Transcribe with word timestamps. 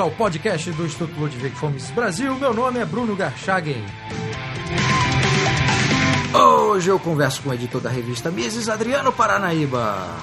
ao 0.00 0.10
podcast 0.10 0.70
do 0.72 0.86
Instituto 0.86 1.20
Ludwig 1.20 1.54
Fomes 1.54 1.90
Brasil. 1.90 2.34
Meu 2.36 2.54
nome 2.54 2.78
é 2.78 2.84
Bruno 2.86 3.14
Garchagen. 3.14 3.84
Hoje 6.34 6.88
eu 6.88 6.98
converso 6.98 7.42
com 7.42 7.50
o 7.50 7.54
editor 7.54 7.82
da 7.82 7.90
revista 7.90 8.30
Mises, 8.30 8.68
Adriano 8.68 9.12
Paranaíba. 9.12 10.16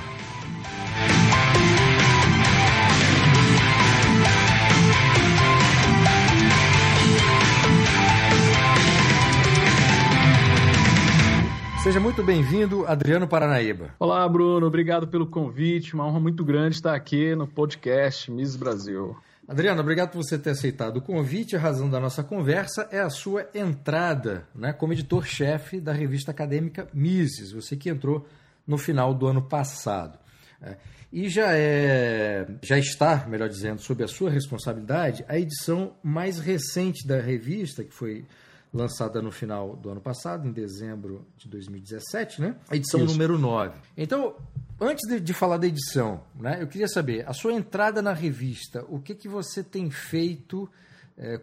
Seja 11.83 11.99
muito 11.99 12.23
bem-vindo, 12.23 12.85
Adriano 12.87 13.27
Paranaíba. 13.27 13.91
Olá, 13.99 14.27
Bruno. 14.27 14.65
Obrigado 14.65 15.07
pelo 15.07 15.27
convite. 15.27 15.93
Uma 15.93 16.05
honra 16.05 16.19
muito 16.19 16.43
grande 16.43 16.75
estar 16.75 16.95
aqui 16.95 17.35
no 17.35 17.45
podcast 17.45 18.31
Miss 18.31 18.55
Brasil. 18.55 19.15
Adriano, 19.47 19.79
obrigado 19.79 20.11
por 20.11 20.21
você 20.21 20.37
ter 20.37 20.49
aceitado 20.49 20.97
o 20.97 21.01
convite. 21.01 21.55
A 21.55 21.59
razão 21.59 21.89
da 21.89 22.01
nossa 22.01 22.21
conversa 22.21 22.87
é 22.91 22.99
a 22.99 23.09
sua 23.09 23.49
entrada 23.55 24.45
né, 24.53 24.73
como 24.73 24.91
editor-chefe 24.91 25.79
da 25.79 25.93
revista 25.93 26.31
acadêmica 26.31 26.89
Mises, 26.93 27.53
você 27.53 27.77
que 27.77 27.89
entrou 27.89 28.27
no 28.67 28.77
final 28.77 29.13
do 29.13 29.25
ano 29.25 29.41
passado. 29.41 30.19
É, 30.61 30.75
e 31.13 31.29
já, 31.29 31.53
é, 31.53 32.45
já 32.61 32.77
está, 32.77 33.25
melhor 33.25 33.47
dizendo, 33.47 33.81
sob 33.81 34.03
a 34.03 34.07
sua 34.07 34.29
responsabilidade, 34.29 35.23
a 35.29 35.39
edição 35.39 35.93
mais 36.03 36.39
recente 36.39 37.07
da 37.07 37.21
revista, 37.21 37.85
que 37.85 37.93
foi 37.93 38.25
lançada 38.73 39.21
no 39.21 39.31
final 39.31 39.77
do 39.77 39.89
ano 39.89 40.01
passado, 40.01 40.45
em 40.45 40.51
dezembro 40.51 41.25
de 41.37 41.47
2017, 41.47 42.41
né? 42.41 42.55
A 42.69 42.75
edição 42.75 42.99
Isso. 42.99 43.13
número 43.13 43.37
9. 43.39 43.79
Então, 43.95 44.35
antes 44.79 45.07
de, 45.07 45.19
de, 45.19 45.33
falar 45.33 45.57
da 45.57 45.67
edição, 45.67 46.21
né, 46.35 46.57
eu 46.61 46.67
queria 46.67 46.87
saber, 46.87 47.27
a 47.27 47.33
sua 47.33 47.53
entrada 47.53 48.01
na 48.01 48.13
revista, 48.13 48.85
o 48.89 48.99
que, 48.99 49.15
que 49.15 49.27
você 49.27 49.63
tem 49.63 49.89
feito 49.89 50.69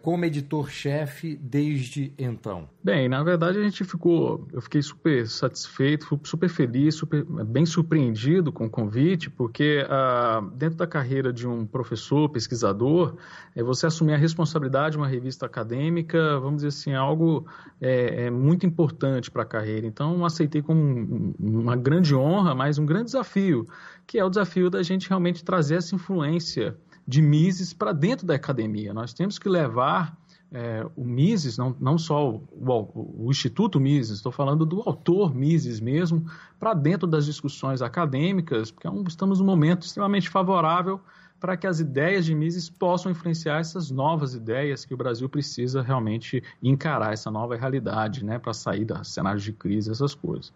como 0.03 0.25
editor-chefe 0.25 1.37
desde 1.37 2.13
então? 2.17 2.69
Bem, 2.83 3.09
na 3.09 3.25
verdade 3.25 3.59
a 3.59 3.63
gente 3.63 3.83
ficou, 3.83 4.47
eu 4.53 4.61
fiquei 4.61 4.81
super 4.81 5.27
satisfeito, 5.27 6.21
super 6.23 6.49
feliz, 6.49 6.95
super, 6.95 7.25
bem 7.25 7.67
surpreendido 7.67 8.53
com 8.53 8.67
o 8.67 8.71
convite, 8.71 9.29
porque 9.29 9.85
ah, 9.91 10.49
dentro 10.55 10.77
da 10.77 10.87
carreira 10.87 11.33
de 11.33 11.49
um 11.49 11.67
professor, 11.67 12.29
pesquisador, 12.29 13.17
é 13.57 13.65
você 13.65 13.87
assumir 13.87 14.15
a 14.15 14.17
responsabilidade 14.17 14.93
de 14.93 14.99
uma 14.99 15.09
revista 15.09 15.47
acadêmica, 15.47 16.39
vamos 16.39 16.63
dizer 16.63 16.69
assim, 16.69 16.95
algo 16.95 17.45
é, 17.81 18.27
é 18.27 18.31
muito 18.31 18.65
importante 18.65 19.29
para 19.29 19.43
a 19.43 19.47
carreira. 19.47 19.89
Então 19.89 20.25
aceitei 20.25 20.63
como 20.63 21.35
uma 21.41 21.75
grande 21.75 22.15
honra, 22.15 22.55
mas 22.55 22.79
um 22.79 22.87
grande 22.87 23.07
desafio, 23.07 23.67
que 24.07 24.21
é 24.21 24.25
o 24.25 24.31
desafio 24.31 24.71
da 24.71 24.85
gente 24.85 25.09
realmente 25.09 25.45
trazer 25.45 25.77
essa 25.77 25.97
influência 25.97 26.77
de 27.07 27.21
Mises 27.21 27.73
para 27.73 27.93
dentro 27.93 28.27
da 28.27 28.35
academia. 28.35 28.95
Nós 28.95 29.13
temos 29.13 29.39
que 29.39 29.49
levar 29.49 30.17
é, 30.53 30.87
o 30.97 31.05
Mises, 31.05 31.59
não, 31.59 31.75
não 31.81 31.99
só 31.99 32.31
o, 32.31 32.43
o, 32.53 33.27
o, 33.27 33.31
Instituto 33.31 33.81
Mises, 33.81 34.17
estou 34.17 34.31
falando 34.31 34.65
do 34.65 34.81
autor 34.87 35.35
Mises 35.35 35.81
mesmo, 35.81 36.25
para 36.61 36.75
dentro 36.75 37.07
das 37.09 37.27
discussões 37.27 37.83
acadêmicas, 37.83 38.71
porque 38.71 38.87
é 38.87 38.91
estamos 39.09 39.41
num 39.41 39.47
momento 39.47 39.83
extremamente 39.83 40.29
favorável 40.29 41.01
para 41.45 41.59
que 41.59 41.67
as 41.67 41.79
ideias 41.79 42.25
de 42.25 42.35
Mises 42.35 42.71
possam 42.71 43.13
influenciar 43.13 43.61
essas 43.61 43.91
novas 43.91 44.35
ideias 44.35 44.87
que 44.87 44.95
o 44.95 44.97
Brasil 44.97 45.29
precisa 45.29 45.83
realmente 45.83 46.43
encarar, 46.63 47.13
essa 47.13 47.31
nova 47.31 47.55
realidade, 47.55 48.25
né, 48.25 48.39
para 48.39 48.55
sair 48.55 48.87
dos 48.87 49.13
cenários 49.13 49.43
de 49.43 49.53
crise, 49.53 49.91
essas 49.91 50.15
coisas. 50.15 50.55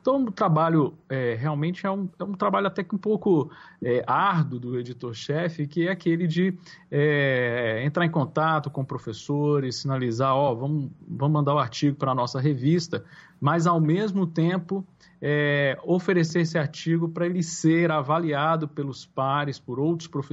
Então, 0.00 0.24
o 0.24 0.32
trabalho 0.32 0.92
é, 1.08 1.36
realmente 1.36 1.86
é 1.86 1.90
um, 1.92 2.08
é 2.18 2.24
um 2.24 2.32
trabalho 2.32 2.66
até 2.66 2.82
que 2.82 2.96
um 2.96 2.98
pouco 2.98 3.48
é, 3.80 4.02
árduo 4.08 4.58
do 4.58 4.76
editor-chefe, 4.76 5.68
que 5.68 5.86
é 5.86 5.92
aquele 5.92 6.26
de 6.26 6.52
é, 6.90 7.84
entrar 7.84 8.04
em 8.04 8.10
contato 8.10 8.68
com 8.70 8.84
professores, 8.84 9.76
sinalizar, 9.76 10.34
ó, 10.34 10.52
vamos, 10.52 10.90
vamos 11.06 11.32
mandar 11.32 11.54
o 11.54 11.60
artigo 11.60 11.96
para 11.96 12.10
a 12.10 12.14
nossa 12.14 12.40
revista, 12.40 13.04
mas 13.40 13.68
ao 13.68 13.80
mesmo 13.80 14.26
tempo 14.26 14.84
é, 15.26 15.78
oferecer 15.84 16.40
esse 16.40 16.58
artigo 16.58 17.08
para 17.08 17.24
ele 17.24 17.42
ser 17.42 17.90
avaliado 17.90 18.68
pelos 18.68 19.06
pares, 19.06 19.58
por 19.58 19.80
outros 19.80 20.06
professores, 20.06 20.23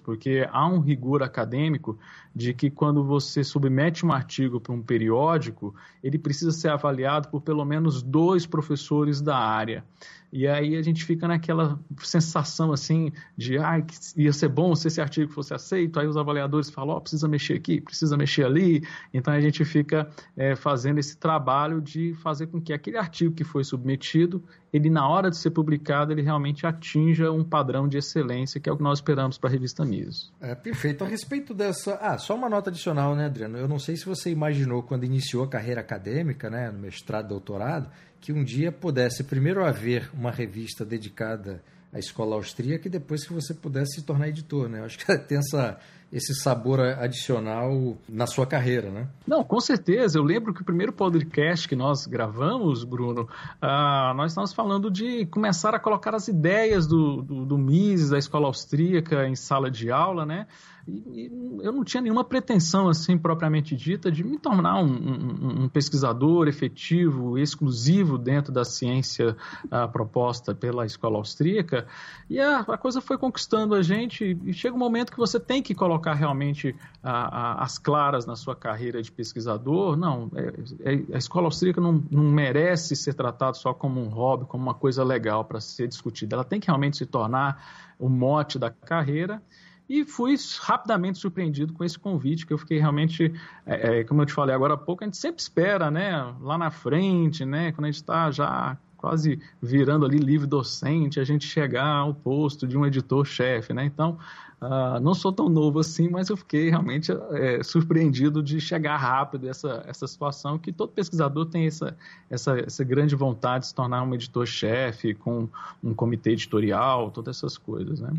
porque 0.00 0.46
há 0.50 0.66
um 0.66 0.80
rigor 0.80 1.22
acadêmico 1.22 1.98
de 2.34 2.52
que 2.54 2.70
quando 2.70 3.02
você 3.02 3.42
submete 3.42 4.04
um 4.04 4.12
artigo 4.12 4.60
para 4.60 4.72
um 4.72 4.82
periódico, 4.82 5.74
ele 6.02 6.18
precisa 6.18 6.52
ser 6.52 6.68
avaliado 6.68 7.28
por 7.28 7.40
pelo 7.40 7.64
menos 7.64 8.02
dois 8.02 8.46
professores 8.46 9.20
da 9.20 9.36
área. 9.36 9.84
E 10.32 10.46
aí 10.46 10.76
a 10.76 10.82
gente 10.82 11.04
fica 11.04 11.26
naquela 11.26 11.78
sensação 11.98 12.72
assim 12.72 13.12
de 13.36 13.58
ah, 13.58 13.82
ia 14.16 14.32
ser 14.32 14.48
bom 14.48 14.74
se 14.74 14.88
esse 14.88 15.00
artigo 15.00 15.32
fosse 15.32 15.52
aceito. 15.52 15.98
Aí 15.98 16.06
os 16.06 16.16
avaliadores 16.16 16.70
falam, 16.70 16.96
oh, 16.96 17.00
precisa 17.00 17.26
mexer 17.26 17.54
aqui, 17.54 17.80
precisa 17.80 18.16
mexer 18.16 18.44
ali. 18.44 18.82
Então 19.12 19.34
a 19.34 19.40
gente 19.40 19.64
fica 19.64 20.08
é, 20.36 20.54
fazendo 20.54 20.98
esse 20.98 21.16
trabalho 21.16 21.80
de 21.80 22.14
fazer 22.14 22.46
com 22.46 22.60
que 22.60 22.72
aquele 22.72 22.96
artigo 22.96 23.34
que 23.34 23.42
foi 23.42 23.64
submetido, 23.64 24.42
ele 24.72 24.88
na 24.88 25.08
hora 25.08 25.30
de 25.30 25.36
ser 25.36 25.50
publicado, 25.50 26.12
ele 26.12 26.22
realmente 26.22 26.64
atinja 26.64 27.32
um 27.32 27.42
padrão 27.42 27.88
de 27.88 27.98
excelência, 27.98 28.60
que 28.60 28.68
é 28.68 28.72
o 28.72 28.76
que 28.76 28.82
nós 28.82 28.98
esperamos 28.98 29.36
para 29.36 29.50
a 29.50 29.52
revista 29.52 29.84
Mises. 29.84 30.30
É, 30.40 30.54
perfeito. 30.54 31.02
A 31.02 31.08
respeito 31.08 31.52
dessa. 31.52 31.94
Ah, 31.96 32.16
só 32.18 32.36
uma 32.36 32.48
nota 32.48 32.70
adicional, 32.70 33.16
né, 33.16 33.26
Adriano? 33.26 33.58
Eu 33.58 33.66
não 33.66 33.80
sei 33.80 33.96
se 33.96 34.06
você 34.06 34.30
imaginou 34.30 34.82
quando 34.82 35.04
iniciou 35.04 35.42
a 35.42 35.48
carreira 35.48 35.80
acadêmica, 35.80 36.48
né, 36.48 36.70
no 36.70 36.78
mestrado, 36.78 37.28
doutorado 37.28 37.90
que 38.20 38.32
um 38.32 38.44
dia 38.44 38.70
pudesse 38.70 39.24
primeiro 39.24 39.64
haver 39.64 40.10
uma 40.12 40.30
revista 40.30 40.84
dedicada 40.84 41.62
à 41.92 41.98
escola 41.98 42.36
austríaca 42.36 42.86
e 42.86 42.90
depois 42.90 43.26
que 43.26 43.32
você 43.32 43.54
pudesse 43.54 43.96
se 43.96 44.02
tornar 44.02 44.28
editor, 44.28 44.68
né? 44.68 44.80
Eu 44.80 44.84
acho 44.84 44.98
que 44.98 45.18
tem 45.26 45.38
essa, 45.38 45.80
esse 46.12 46.34
sabor 46.34 46.80
adicional 46.80 47.96
na 48.08 48.26
sua 48.26 48.44
carreira, 48.44 48.90
né? 48.90 49.08
Não, 49.26 49.44
com 49.44 49.60
certeza. 49.60 50.18
Eu 50.18 50.24
lembro 50.24 50.52
que 50.52 50.62
o 50.62 50.64
primeiro 50.64 50.92
podcast 50.92 51.68
que 51.68 51.76
nós 51.76 52.06
gravamos, 52.06 52.82
Bruno, 52.82 53.22
uh, 53.22 54.14
nós 54.14 54.32
estávamos 54.32 54.52
falando 54.52 54.90
de 54.90 55.26
começar 55.26 55.74
a 55.74 55.78
colocar 55.78 56.14
as 56.14 56.26
ideias 56.26 56.86
do, 56.86 57.22
do, 57.22 57.44
do 57.44 57.58
Mises, 57.58 58.10
da 58.10 58.18
escola 58.18 58.46
austríaca, 58.46 59.26
em 59.28 59.36
sala 59.36 59.70
de 59.70 59.90
aula, 59.90 60.26
né? 60.26 60.46
E, 60.88 61.30
eu 61.62 61.72
não 61.72 61.84
tinha 61.84 62.00
nenhuma 62.00 62.24
pretensão, 62.24 62.88
assim, 62.88 63.18
propriamente 63.18 63.76
dita, 63.76 64.10
de 64.10 64.24
me 64.24 64.38
tornar 64.38 64.82
um, 64.82 64.86
um, 64.86 65.64
um 65.64 65.68
pesquisador 65.68 66.48
efetivo, 66.48 67.38
exclusivo 67.38 68.16
dentro 68.16 68.52
da 68.52 68.64
ciência 68.64 69.36
uh, 69.66 69.88
proposta 69.92 70.54
pela 70.54 70.86
escola 70.86 71.18
austríaca. 71.18 71.86
E 72.28 72.40
a, 72.40 72.60
a, 72.60 72.78
coisa 72.78 73.00
foi 73.00 73.18
conquistando 73.18 73.74
a 73.74 73.82
gente, 73.82 74.38
e 74.44 74.52
chega 74.52 74.74
um 74.74 74.78
momento 74.78 75.12
que 75.12 75.18
você 75.18 75.38
tem 75.38 75.62
que 75.62 75.74
colocar 75.74 75.99
realmente 76.14 76.74
as 77.02 77.78
claras 77.78 78.26
na 78.26 78.36
sua 78.36 78.56
carreira 78.56 79.02
de 79.02 79.10
pesquisador. 79.10 79.96
Não, 79.96 80.30
é, 80.34 80.92
é, 80.92 81.14
a 81.14 81.18
escola 81.18 81.46
austríaca 81.46 81.80
não, 81.80 82.02
não 82.10 82.24
merece 82.24 82.96
ser 82.96 83.14
tratada 83.14 83.54
só 83.54 83.72
como 83.72 84.00
um 84.00 84.08
hobby, 84.08 84.44
como 84.46 84.62
uma 84.62 84.74
coisa 84.74 85.04
legal 85.04 85.44
para 85.44 85.60
ser 85.60 85.88
discutida. 85.88 86.36
Ela 86.36 86.44
tem 86.44 86.58
que 86.58 86.66
realmente 86.66 86.96
se 86.96 87.06
tornar 87.06 87.94
o 87.98 88.08
mote 88.08 88.58
da 88.58 88.70
carreira. 88.70 89.42
E 89.88 90.04
fui 90.04 90.36
rapidamente 90.60 91.18
surpreendido 91.18 91.72
com 91.72 91.82
esse 91.82 91.98
convite, 91.98 92.46
que 92.46 92.52
eu 92.52 92.58
fiquei 92.58 92.78
realmente, 92.78 93.34
é, 93.66 94.00
é, 94.00 94.04
como 94.04 94.22
eu 94.22 94.26
te 94.26 94.32
falei 94.32 94.54
agora 94.54 94.74
há 94.74 94.76
pouco, 94.76 95.02
a 95.02 95.06
gente 95.06 95.16
sempre 95.16 95.42
espera, 95.42 95.90
né, 95.90 96.12
lá 96.40 96.56
na 96.56 96.70
frente, 96.70 97.44
né, 97.44 97.72
quando 97.72 97.86
a 97.86 97.90
gente 97.90 97.96
está 97.96 98.30
já 98.30 98.78
quase 99.00 99.40
virando 99.60 100.04
ali 100.04 100.18
livre 100.18 100.46
docente, 100.46 101.18
a 101.18 101.24
gente 101.24 101.46
chegar 101.46 101.86
ao 101.86 102.14
posto 102.14 102.68
de 102.68 102.76
um 102.76 102.84
editor-chefe, 102.84 103.72
né? 103.72 103.86
Então, 103.86 104.18
uh, 104.60 105.00
não 105.00 105.14
sou 105.14 105.32
tão 105.32 105.48
novo 105.48 105.80
assim, 105.80 106.08
mas 106.08 106.28
eu 106.28 106.36
fiquei 106.36 106.70
realmente 106.70 107.10
é, 107.32 107.62
surpreendido 107.62 108.42
de 108.42 108.60
chegar 108.60 108.96
rápido 108.96 109.48
essa, 109.48 109.82
essa 109.86 110.06
situação, 110.06 110.58
que 110.58 110.72
todo 110.72 110.92
pesquisador 110.92 111.46
tem 111.46 111.66
essa, 111.66 111.96
essa, 112.28 112.58
essa 112.58 112.84
grande 112.84 113.14
vontade 113.14 113.64
de 113.64 113.68
se 113.68 113.74
tornar 113.74 114.02
um 114.02 114.14
editor-chefe, 114.14 115.14
com 115.14 115.48
um 115.82 115.94
comitê 115.94 116.30
editorial, 116.30 117.10
todas 117.10 117.36
essas 117.36 117.56
coisas, 117.56 118.00
né? 118.00 118.10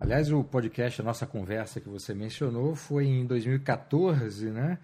Aliás, 0.00 0.30
o 0.30 0.44
podcast, 0.44 1.00
a 1.00 1.04
nossa 1.04 1.26
conversa 1.26 1.80
que 1.80 1.88
você 1.88 2.14
mencionou, 2.14 2.76
foi 2.76 3.06
em 3.06 3.26
2014, 3.26 4.50
né? 4.50 4.78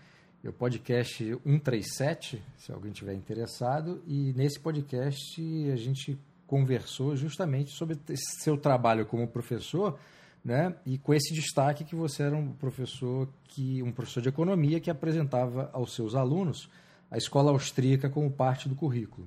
O 0.45 0.53
podcast 0.53 1.25
137, 1.25 2.43
se 2.59 2.73
alguém 2.73 2.93
tiver 2.93 3.15
interessado. 3.15 4.03
E 4.07 4.33
nesse 4.37 4.59
podcast 4.59 5.41
a 5.73 5.77
gente 5.77 6.19
conversou 6.47 7.17
justamente 7.17 7.71
sobre 7.71 7.99
seu 8.41 8.57
trabalho 8.57 9.07
como 9.07 9.27
professor, 9.27 9.99
né? 10.45 10.75
E 10.85 10.99
com 10.99 11.15
esse 11.15 11.33
destaque 11.33 11.85
que 11.85 11.95
você 11.95 12.25
era 12.25 12.37
um 12.37 12.53
professor 12.53 13.29
que 13.45 13.83
um 13.83 13.91
professor 13.91 14.21
de 14.21 14.29
economia 14.29 14.79
que 14.79 14.91
apresentava 14.91 15.71
aos 15.73 15.95
seus 15.95 16.15
alunos 16.15 16.69
a 17.11 17.17
escola 17.17 17.51
austríaca 17.51 18.11
como 18.11 18.31
parte 18.31 18.69
do 18.69 18.75
currículo. 18.75 19.27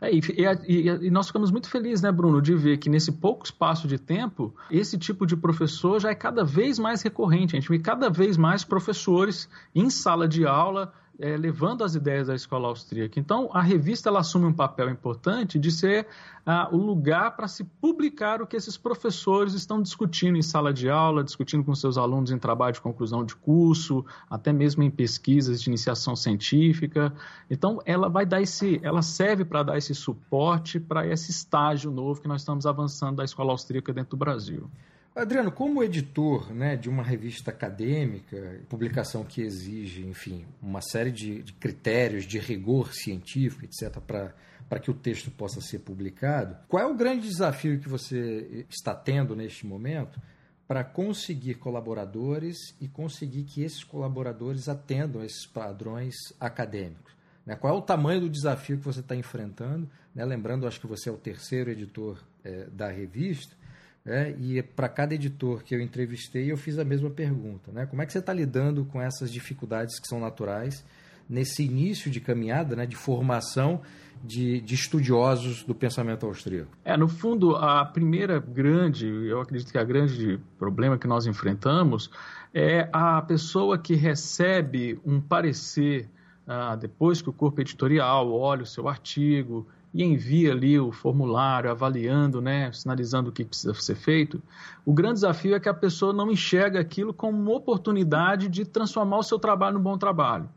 É. 0.00 0.08
É, 0.08 0.12
e, 0.12 0.20
e, 0.66 1.06
e, 1.06 1.10
nós 1.10 1.28
ficamos 1.28 1.50
muito 1.52 1.70
felizes, 1.70 2.02
né, 2.02 2.10
Bruno, 2.10 2.42
de 2.42 2.54
ver 2.56 2.76
que 2.78 2.90
nesse 2.90 3.12
pouco 3.12 3.44
espaço 3.44 3.86
de 3.86 3.98
tempo, 3.98 4.52
esse 4.68 4.98
tipo 4.98 5.24
de 5.24 5.36
professor 5.36 6.00
já 6.00 6.10
é 6.10 6.14
cada 6.14 6.44
vez 6.44 6.76
mais 6.76 7.02
recorrente. 7.02 7.56
A 7.56 7.60
gente 7.60 7.68
vê 7.68 7.78
cada 7.78 8.10
vez 8.10 8.36
mais 8.36 8.64
professores 8.64 9.48
em 9.72 9.88
sala 9.90 10.26
de 10.26 10.44
aula 10.44 10.92
é, 11.18 11.36
levando 11.36 11.84
as 11.84 11.94
ideias 11.94 12.26
da 12.26 12.34
escola 12.34 12.68
austríaca. 12.68 13.20
Então, 13.20 13.48
a 13.52 13.62
revista 13.62 14.08
ela 14.08 14.20
assume 14.20 14.46
um 14.46 14.52
papel 14.52 14.90
importante 14.90 15.58
de 15.58 15.70
ser 15.70 16.06
ah, 16.44 16.68
o 16.72 16.76
lugar 16.76 17.36
para 17.36 17.46
se 17.46 17.64
publicar 17.64 18.42
o 18.42 18.46
que 18.46 18.56
esses 18.56 18.76
professores 18.76 19.54
estão 19.54 19.80
discutindo 19.80 20.36
em 20.36 20.42
sala 20.42 20.72
de 20.72 20.90
aula, 20.90 21.22
discutindo 21.22 21.64
com 21.64 21.74
seus 21.74 21.96
alunos 21.96 22.30
em 22.30 22.38
trabalho 22.38 22.74
de 22.74 22.80
conclusão 22.80 23.24
de 23.24 23.36
curso, 23.36 24.04
até 24.28 24.52
mesmo 24.52 24.82
em 24.82 24.90
pesquisas 24.90 25.62
de 25.62 25.70
iniciação 25.70 26.16
científica. 26.16 27.12
Então, 27.48 27.80
ela 27.84 28.08
vai 28.08 28.26
dar 28.26 28.42
esse, 28.42 28.80
ela 28.82 29.02
serve 29.02 29.44
para 29.44 29.62
dar 29.62 29.78
esse 29.78 29.94
suporte 29.94 30.80
para 30.80 31.06
esse 31.06 31.30
estágio 31.30 31.90
novo 31.90 32.20
que 32.20 32.28
nós 32.28 32.40
estamos 32.40 32.66
avançando 32.66 33.16
da 33.16 33.24
escola 33.24 33.52
austríaca 33.52 33.92
dentro 33.92 34.10
do 34.10 34.16
Brasil. 34.16 34.68
Adriano, 35.14 35.52
como 35.52 35.80
editor 35.80 36.52
né, 36.52 36.76
de 36.76 36.88
uma 36.88 37.02
revista 37.02 37.52
acadêmica, 37.52 38.60
publicação 38.68 39.22
que 39.22 39.42
exige, 39.42 40.04
enfim, 40.04 40.44
uma 40.60 40.80
série 40.80 41.12
de, 41.12 41.40
de 41.40 41.52
critérios 41.52 42.24
de 42.24 42.36
rigor 42.36 42.92
científico, 42.92 43.64
etc., 43.64 44.00
para 44.00 44.80
que 44.80 44.90
o 44.90 44.94
texto 44.94 45.30
possa 45.30 45.60
ser 45.60 45.80
publicado, 45.80 46.56
qual 46.66 46.82
é 46.82 46.86
o 46.86 46.96
grande 46.96 47.28
desafio 47.28 47.78
que 47.78 47.88
você 47.88 48.66
está 48.68 48.92
tendo 48.92 49.36
neste 49.36 49.64
momento 49.64 50.20
para 50.66 50.82
conseguir 50.82 51.54
colaboradores 51.54 52.74
e 52.80 52.88
conseguir 52.88 53.44
que 53.44 53.62
esses 53.62 53.84
colaboradores 53.84 54.68
atendam 54.68 55.22
esses 55.22 55.46
padrões 55.46 56.16
acadêmicos? 56.40 57.14
Né? 57.46 57.54
Qual 57.54 57.72
é 57.72 57.78
o 57.78 57.82
tamanho 57.82 58.22
do 58.22 58.28
desafio 58.28 58.78
que 58.78 58.84
você 58.84 58.98
está 58.98 59.14
enfrentando? 59.14 59.88
Né? 60.12 60.24
Lembrando, 60.24 60.66
acho 60.66 60.80
que 60.80 60.88
você 60.88 61.08
é 61.08 61.12
o 61.12 61.16
terceiro 61.16 61.70
editor 61.70 62.18
é, 62.42 62.64
da 62.64 62.90
revista 62.90 63.54
né? 64.04 64.34
E 64.38 64.62
para 64.62 64.88
cada 64.88 65.14
editor 65.14 65.62
que 65.64 65.74
eu 65.74 65.80
entrevistei, 65.80 66.52
eu 66.52 66.56
fiz 66.56 66.78
a 66.78 66.84
mesma 66.84 67.08
pergunta. 67.08 67.72
Né? 67.72 67.86
Como 67.86 68.02
é 68.02 68.06
que 68.06 68.12
você 68.12 68.18
está 68.18 68.32
lidando 68.32 68.84
com 68.84 69.00
essas 69.00 69.32
dificuldades 69.32 69.98
que 69.98 70.06
são 70.06 70.20
naturais 70.20 70.84
nesse 71.28 71.64
início 71.64 72.10
de 72.10 72.20
caminhada, 72.20 72.76
né, 72.76 72.84
de 72.84 72.96
formação 72.96 73.80
de, 74.22 74.60
de, 74.60 74.74
estudiosos 74.74 75.62
do 75.62 75.74
pensamento 75.74 76.26
austríaco? 76.26 76.70
É, 76.84 76.98
no 76.98 77.08
fundo, 77.08 77.56
a 77.56 77.82
primeira 77.82 78.38
grande, 78.38 79.06
eu 79.06 79.40
acredito 79.40 79.72
que 79.72 79.78
a 79.78 79.84
grande 79.84 80.38
problema 80.58 80.98
que 80.98 81.06
nós 81.06 81.26
enfrentamos 81.26 82.10
é 82.52 82.90
a 82.92 83.22
pessoa 83.22 83.78
que 83.78 83.94
recebe 83.94 85.00
um 85.02 85.18
parecer 85.18 86.10
ah, 86.46 86.76
depois 86.76 87.22
que 87.22 87.30
o 87.30 87.32
corpo 87.32 87.62
editorial 87.62 88.30
olha 88.30 88.64
o 88.64 88.66
seu 88.66 88.86
artigo 88.86 89.66
e 89.94 90.02
envia 90.02 90.50
ali 90.50 90.78
o 90.78 90.90
formulário 90.90 91.70
avaliando, 91.70 92.40
né, 92.40 92.72
sinalizando 92.72 93.30
o 93.30 93.32
que 93.32 93.44
precisa 93.44 93.72
ser 93.74 93.94
feito, 93.94 94.42
o 94.84 94.92
grande 94.92 95.14
desafio 95.14 95.54
é 95.54 95.60
que 95.60 95.68
a 95.68 95.74
pessoa 95.74 96.12
não 96.12 96.32
enxerga 96.32 96.80
aquilo 96.80 97.14
como 97.14 97.38
uma 97.38 97.52
oportunidade 97.52 98.48
de 98.48 98.64
transformar 98.64 99.18
o 99.18 99.22
seu 99.22 99.38
trabalho 99.38 99.78
num 99.78 99.82
bom 99.82 99.96
trabalho. 99.96 100.48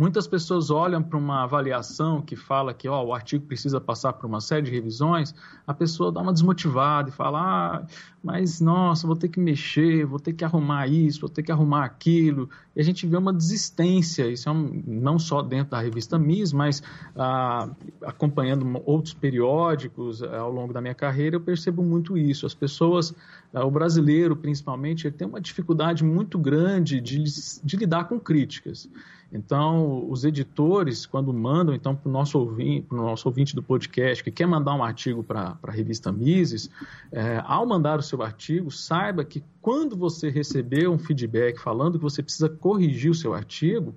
Muitas 0.00 0.26
pessoas 0.26 0.70
olham 0.70 1.02
para 1.02 1.18
uma 1.18 1.42
avaliação 1.42 2.22
que 2.22 2.34
fala 2.34 2.72
que 2.72 2.88
ó, 2.88 3.04
o 3.04 3.12
artigo 3.12 3.44
precisa 3.44 3.78
passar 3.78 4.14
por 4.14 4.24
uma 4.24 4.40
série 4.40 4.62
de 4.62 4.70
revisões, 4.70 5.34
a 5.66 5.74
pessoa 5.74 6.10
dá 6.10 6.22
uma 6.22 6.32
desmotivada 6.32 7.10
e 7.10 7.12
fala: 7.12 7.38
ah, 7.38 7.86
mas 8.24 8.62
nossa, 8.62 9.06
vou 9.06 9.14
ter 9.14 9.28
que 9.28 9.38
mexer, 9.38 10.06
vou 10.06 10.18
ter 10.18 10.32
que 10.32 10.42
arrumar 10.42 10.86
isso, 10.86 11.20
vou 11.20 11.28
ter 11.28 11.42
que 11.42 11.52
arrumar 11.52 11.84
aquilo. 11.84 12.48
E 12.74 12.80
a 12.80 12.82
gente 12.82 13.06
vê 13.06 13.14
uma 13.14 13.30
desistência, 13.30 14.26
isso 14.26 14.48
é 14.48 14.52
um, 14.52 14.82
não 14.86 15.18
só 15.18 15.42
dentro 15.42 15.72
da 15.72 15.80
revista 15.82 16.18
MIS, 16.18 16.54
mas 16.54 16.82
ah, 17.14 17.68
acompanhando 18.02 18.80
outros 18.86 19.12
periódicos 19.12 20.22
ah, 20.22 20.38
ao 20.38 20.50
longo 20.50 20.72
da 20.72 20.80
minha 20.80 20.94
carreira, 20.94 21.36
eu 21.36 21.40
percebo 21.42 21.82
muito 21.82 22.16
isso. 22.16 22.46
As 22.46 22.54
pessoas, 22.54 23.14
ah, 23.52 23.66
o 23.66 23.70
brasileiro 23.70 24.34
principalmente, 24.34 25.06
ele 25.06 25.14
tem 25.14 25.28
uma 25.28 25.42
dificuldade 25.42 26.02
muito 26.02 26.38
grande 26.38 27.02
de, 27.02 27.22
de 27.62 27.76
lidar 27.76 28.04
com 28.04 28.18
críticas. 28.18 28.88
Então, 29.32 30.10
os 30.10 30.24
editores, 30.24 31.06
quando 31.06 31.32
mandam 31.32 31.74
então 31.74 31.94
para 31.94 32.08
o 32.08 32.12
nosso 32.12 32.38
ouvinte, 32.38 32.86
nosso 32.90 33.28
ouvinte 33.28 33.54
do 33.54 33.62
podcast 33.62 34.24
que 34.24 34.30
quer 34.30 34.46
mandar 34.46 34.74
um 34.74 34.82
artigo 34.82 35.22
para 35.22 35.56
a 35.62 35.70
revista 35.70 36.10
Mises, 36.10 36.68
é, 37.12 37.40
ao 37.44 37.64
mandar 37.64 37.98
o 38.00 38.02
seu 38.02 38.22
artigo, 38.22 38.70
saiba 38.70 39.24
que 39.24 39.42
quando 39.62 39.96
você 39.96 40.28
receber 40.28 40.88
um 40.88 40.98
feedback 40.98 41.58
falando 41.58 41.98
que 41.98 42.02
você 42.02 42.22
precisa 42.22 42.48
corrigir 42.48 43.10
o 43.10 43.14
seu 43.14 43.32
artigo, 43.32 43.94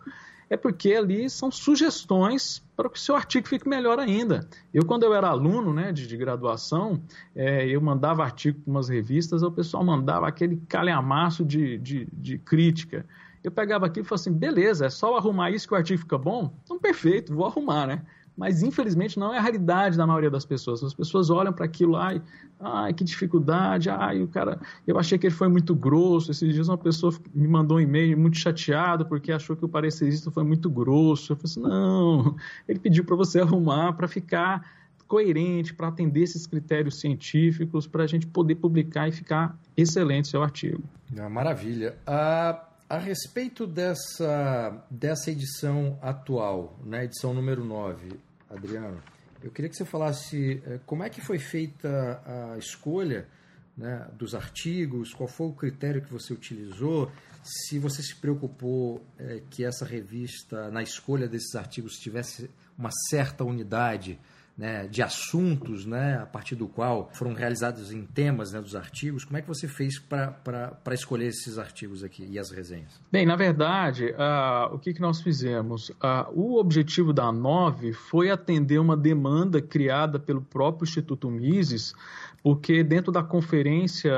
é 0.50 0.58
porque 0.58 0.94
ali 0.94 1.28
são 1.32 1.50
sugestões 1.50 2.64
para 2.76 2.88
que 2.88 2.98
o 2.98 3.02
seu 3.02 3.16
artigo 3.16 3.48
fique 3.48 3.68
melhor 3.68 3.98
ainda. 3.98 4.48
Eu, 4.72 4.86
quando 4.86 5.02
eu 5.02 5.14
era 5.16 5.30
aluno 5.30 5.74
né, 5.74 5.92
de, 5.92 6.06
de 6.06 6.16
graduação, 6.16 7.02
é, 7.36 7.68
eu 7.68 7.82
mandava 7.82 8.24
artigo 8.24 8.60
para 8.60 8.70
umas 8.70 8.88
revistas, 8.88 9.42
o 9.42 9.52
pessoal 9.52 9.84
mandava 9.84 10.28
aquele 10.28 10.58
calhamaço 10.68 11.44
de, 11.44 11.80
de, 11.80 12.08
de 12.14 12.38
crítica 12.38 13.04
eu 13.44 13.52
pegava 13.52 13.86
aquilo 13.86 14.06
e 14.06 14.08
falava 14.08 14.22
assim, 14.22 14.34
beleza, 14.34 14.86
é 14.86 14.90
só 14.90 15.18
arrumar 15.18 15.52
isso 15.52 15.68
que 15.68 15.74
o 15.74 15.78
artigo 15.78 16.00
fica 16.00 16.18
bom? 16.18 16.54
Então, 16.64 16.80
perfeito, 16.80 17.36
vou 17.36 17.46
arrumar, 17.46 17.86
né? 17.86 18.02
Mas, 18.36 18.64
infelizmente, 18.64 19.20
não 19.20 19.34
é 19.34 19.38
a 19.38 19.42
realidade 19.42 19.96
da 19.96 20.08
maioria 20.08 20.30
das 20.30 20.44
pessoas. 20.44 20.84
As 20.84 20.94
pessoas 20.94 21.30
olham 21.30 21.54
para 21.54 21.66
aquilo, 21.66 21.96
ai, 21.96 22.20
ai, 22.60 22.92
que 22.92 23.04
dificuldade, 23.04 23.92
ai, 23.92 24.24
o 24.24 24.28
cara, 24.28 24.60
eu 24.88 24.98
achei 24.98 25.20
que 25.20 25.28
ele 25.28 25.36
foi 25.36 25.48
muito 25.48 25.76
grosso. 25.76 26.32
Esses 26.32 26.52
dias 26.52 26.68
uma 26.68 26.78
pessoa 26.78 27.14
me 27.34 27.48
mandou 27.48 27.78
um 27.78 27.80
e-mail 27.80 28.18
muito 28.18 28.38
chateado 28.38 29.06
porque 29.06 29.32
achou 29.32 29.56
que 29.56 29.64
o 29.64 29.70
parecerista 29.70 30.32
foi 30.32 30.44
muito 30.44 30.68
grosso. 30.68 31.34
Eu 31.34 31.38
falei 31.38 31.52
assim, 31.52 31.62
não, 31.62 32.36
ele 32.68 32.80
pediu 32.80 33.06
para 33.06 33.16
você 33.16 33.40
arrumar 33.40 33.94
para 33.94 34.08
ficar 34.08 34.68
coerente, 35.08 35.72
para 35.72 35.90
atender 35.90 36.24
esses 36.24 36.48
critérios 36.48 37.00
científicos, 37.00 37.86
para 37.86 38.04
a 38.04 38.08
gente 38.08 38.26
poder 38.26 38.56
publicar 38.56 39.08
e 39.08 39.12
ficar 39.12 39.56
excelente 39.78 40.28
seu 40.28 40.42
artigo. 40.42 40.82
Ah, 41.16 41.30
maravilha. 41.30 41.96
Uh... 42.08 42.73
A 42.90 42.98
respeito 42.98 43.66
dessa, 43.66 44.86
dessa 44.90 45.32
edição 45.32 45.98
atual, 46.02 46.80
né, 46.84 47.06
edição 47.06 47.34
número 47.34 47.64
9, 47.64 48.20
Adriano, 48.50 49.02
eu 49.42 49.52
queria 49.52 49.70
que 49.70 49.76
você 49.76 49.86
falasse 49.86 50.62
eh, 50.66 50.80
como 50.86 51.04
é 51.04 51.10
que 51.10 51.20
foi 51.20 51.40
feita 51.40 52.22
a 52.54 52.58
escolha 52.58 53.28
né, 53.76 54.08
dos 54.14 54.36
artigos, 54.36 55.14
qual 55.14 55.28
foi 55.28 55.48
o 55.48 55.54
critério 55.54 56.02
que 56.02 56.12
você 56.12 56.34
utilizou, 56.34 57.12
se 57.44 57.78
você 57.78 58.02
se 58.02 58.16
preocupou 58.16 59.06
é, 59.18 59.42
que 59.50 59.66
essa 59.66 59.86
revista, 59.86 60.72
na 60.72 60.82
escolha 60.82 61.28
desses 61.28 61.56
artigos, 61.56 61.98
tivesse 61.98 62.50
uma 62.78 62.90
certa 63.10 63.44
unidade 63.44 64.20
né, 64.56 64.88
de 64.88 65.02
assuntos, 65.02 65.86
né, 65.86 66.20
a 66.22 66.26
partir 66.26 66.56
do 66.56 66.68
qual 66.68 67.10
foram 67.14 67.34
realizados 67.34 67.92
em 67.92 68.06
temas 68.06 68.54
né, 68.54 68.62
dos 68.62 68.76
artigos. 68.76 69.26
Como 69.26 69.38
é 69.38 69.42
que 69.42 69.48
você 69.48 69.68
fez 69.68 69.98
para 69.98 70.78
escolher 70.92 71.28
esses 71.28 71.58
artigos 71.58 72.04
aqui 72.04 72.26
e 72.30 72.38
as 72.38 72.52
resenhas? 72.52 73.02
Bem, 73.12 73.26
na 73.26 73.36
verdade, 73.36 74.12
uh, 74.12 74.76
o 74.76 74.78
que, 74.78 74.94
que 74.94 75.02
nós 75.02 75.22
fizemos? 75.22 75.90
Uh, 75.90 76.30
o 76.34 76.60
objetivo 76.60 77.12
da 77.12 77.32
NOVE 77.32 77.94
foi 77.94 78.30
atender 78.30 78.80
uma 78.80 78.96
demanda 78.96 79.60
criada 79.60 80.20
pelo 80.20 80.42
próprio 80.42 80.86
Instituto 80.86 81.32
Mises, 81.32 81.96
porque 82.44 82.84
dentro 82.84 83.12
da 83.12 83.24
conferência 83.24 84.14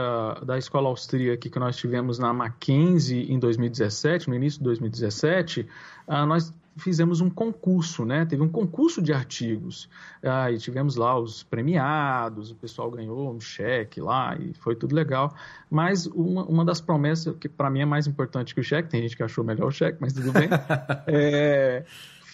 da 0.45 0.57
Escola 0.57 0.89
Austríaca 0.89 1.49
que 1.49 1.59
nós 1.59 1.77
tivemos 1.77 2.19
na 2.19 2.33
Mackenzie 2.33 3.31
em 3.31 3.39
2017, 3.39 4.27
no 4.27 4.35
início 4.35 4.59
de 4.59 4.65
2017, 4.65 5.61
uh, 5.61 5.65
ah, 6.07 6.25
nós 6.25 6.53
fizemos 6.77 7.21
um 7.21 7.29
concurso, 7.29 8.05
né? 8.05 8.25
Teve 8.25 8.43
um 8.43 8.49
concurso 8.49 9.01
de 9.01 9.13
artigos. 9.13 9.89
Ah, 10.23 10.51
e 10.51 10.57
tivemos 10.57 10.95
lá 10.95 11.17
os 11.17 11.43
premiados, 11.43 12.51
o 12.51 12.55
pessoal 12.55 12.91
ganhou 12.91 13.33
um 13.33 13.39
cheque 13.39 14.01
lá 14.01 14.37
e 14.37 14.53
foi 14.53 14.75
tudo 14.75 14.93
legal. 14.93 15.33
Mas 15.69 16.05
uma, 16.07 16.43
uma 16.45 16.65
das 16.65 16.81
promessas, 16.81 17.35
que 17.37 17.47
para 17.47 17.69
mim 17.69 17.81
é 17.81 17.85
mais 17.85 18.07
importante 18.07 18.53
que 18.53 18.61
o 18.61 18.63
cheque, 18.63 18.89
tem 18.89 19.01
gente 19.01 19.15
que 19.15 19.23
achou 19.23 19.43
melhor 19.43 19.67
o 19.67 19.71
cheque, 19.71 19.97
mas 20.01 20.13
tudo 20.13 20.31
bem, 20.31 20.49
é, 21.07 21.85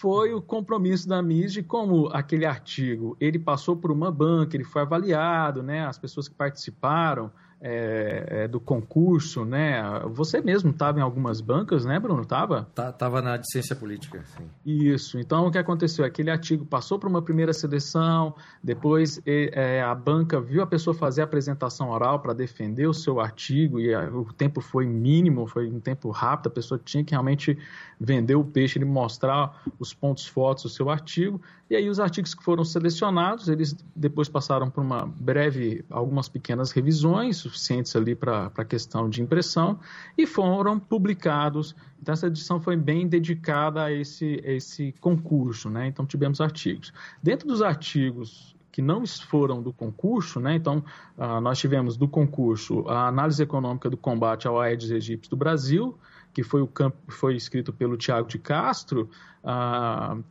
foi 0.02 0.34
o 0.34 0.42
compromisso 0.42 1.08
da 1.08 1.22
MIS 1.22 1.52
de 1.52 1.62
como 1.62 2.08
aquele 2.08 2.44
artigo 2.44 3.16
ele 3.20 3.38
passou 3.38 3.76
por 3.76 3.92
uma 3.92 4.10
banca, 4.10 4.56
ele 4.56 4.64
foi 4.64 4.82
avaliado, 4.82 5.62
né? 5.62 5.86
As 5.86 5.98
pessoas 5.98 6.28
que 6.28 6.34
participaram 6.34 7.30
é, 7.64 8.26
é, 8.28 8.48
do 8.48 8.58
concurso, 8.58 9.44
né? 9.44 9.80
Você 10.10 10.40
mesmo 10.40 10.70
estava 10.70 10.98
em 10.98 11.02
algumas 11.02 11.40
bancas, 11.40 11.84
né, 11.84 12.00
Bruno? 12.00 12.24
Tava? 12.24 12.68
Tá, 12.74 12.90
tava 12.90 13.22
na 13.22 13.36
de 13.36 13.48
ciência 13.48 13.76
política, 13.76 14.20
sim. 14.36 14.44
Isso. 14.66 15.16
Então, 15.18 15.46
o 15.46 15.50
que 15.50 15.58
aconteceu? 15.58 16.04
Aquele 16.04 16.30
artigo 16.30 16.66
passou 16.66 16.98
por 16.98 17.08
uma 17.08 17.22
primeira 17.22 17.52
seleção, 17.52 18.34
depois 18.62 19.22
é, 19.24 19.80
a 19.80 19.94
banca 19.94 20.40
viu 20.40 20.60
a 20.60 20.66
pessoa 20.66 20.92
fazer 20.92 21.20
a 21.20 21.24
apresentação 21.24 21.90
oral 21.90 22.18
para 22.18 22.32
defender 22.32 22.88
o 22.88 22.92
seu 22.92 23.20
artigo 23.20 23.78
e 23.78 23.94
a, 23.94 24.08
o 24.10 24.32
tempo 24.32 24.60
foi 24.60 24.84
mínimo, 24.84 25.46
foi 25.46 25.70
um 25.70 25.78
tempo 25.78 26.10
rápido, 26.10 26.48
a 26.48 26.50
pessoa 26.50 26.80
tinha 26.84 27.04
que 27.04 27.12
realmente 27.12 27.56
vender 28.00 28.34
o 28.34 28.44
peixe 28.44 28.80
e 28.80 28.84
mostrar 28.84 29.62
os 29.78 29.94
pontos 29.94 30.26
fortes 30.26 30.64
do 30.64 30.68
seu 30.68 30.90
artigo. 30.90 31.40
E 31.72 31.74
aí 31.74 31.88
os 31.88 31.98
artigos 31.98 32.34
que 32.34 32.44
foram 32.44 32.66
selecionados, 32.66 33.48
eles 33.48 33.74
depois 33.96 34.28
passaram 34.28 34.68
por 34.68 34.84
uma 34.84 35.06
breve, 35.06 35.82
algumas 35.88 36.28
pequenas 36.28 36.70
revisões, 36.70 37.38
suficientes 37.38 37.96
ali 37.96 38.14
para 38.14 38.52
a 38.54 38.62
questão 38.62 39.08
de 39.08 39.22
impressão, 39.22 39.80
e 40.18 40.26
foram 40.26 40.78
publicados. 40.78 41.74
Então 41.98 42.12
essa 42.12 42.26
edição 42.26 42.60
foi 42.60 42.76
bem 42.76 43.08
dedicada 43.08 43.84
a 43.84 43.90
esse, 43.90 44.38
esse 44.44 44.92
concurso, 45.00 45.70
né? 45.70 45.86
Então 45.86 46.04
tivemos 46.04 46.42
artigos. 46.42 46.92
Dentro 47.22 47.48
dos 47.48 47.62
artigos 47.62 48.54
que 48.70 48.82
não 48.82 49.06
foram 49.06 49.62
do 49.62 49.72
concurso, 49.72 50.40
né? 50.40 50.54
Então, 50.54 50.84
uh, 51.16 51.40
nós 51.40 51.58
tivemos 51.58 51.96
do 51.96 52.06
concurso 52.06 52.86
a 52.86 53.08
análise 53.08 53.42
econômica 53.42 53.88
do 53.88 53.96
combate 53.96 54.46
ao 54.46 54.60
Aedes 54.60 54.90
aegypti 54.90 55.30
do 55.30 55.36
Brasil, 55.36 55.98
que 56.34 56.42
foi, 56.42 56.60
o 56.60 56.66
campo, 56.66 56.98
foi 57.08 57.34
escrito 57.34 57.72
pelo 57.72 57.96
Tiago 57.96 58.28
de 58.28 58.38
Castro, 58.38 59.08
uh, 59.42 60.22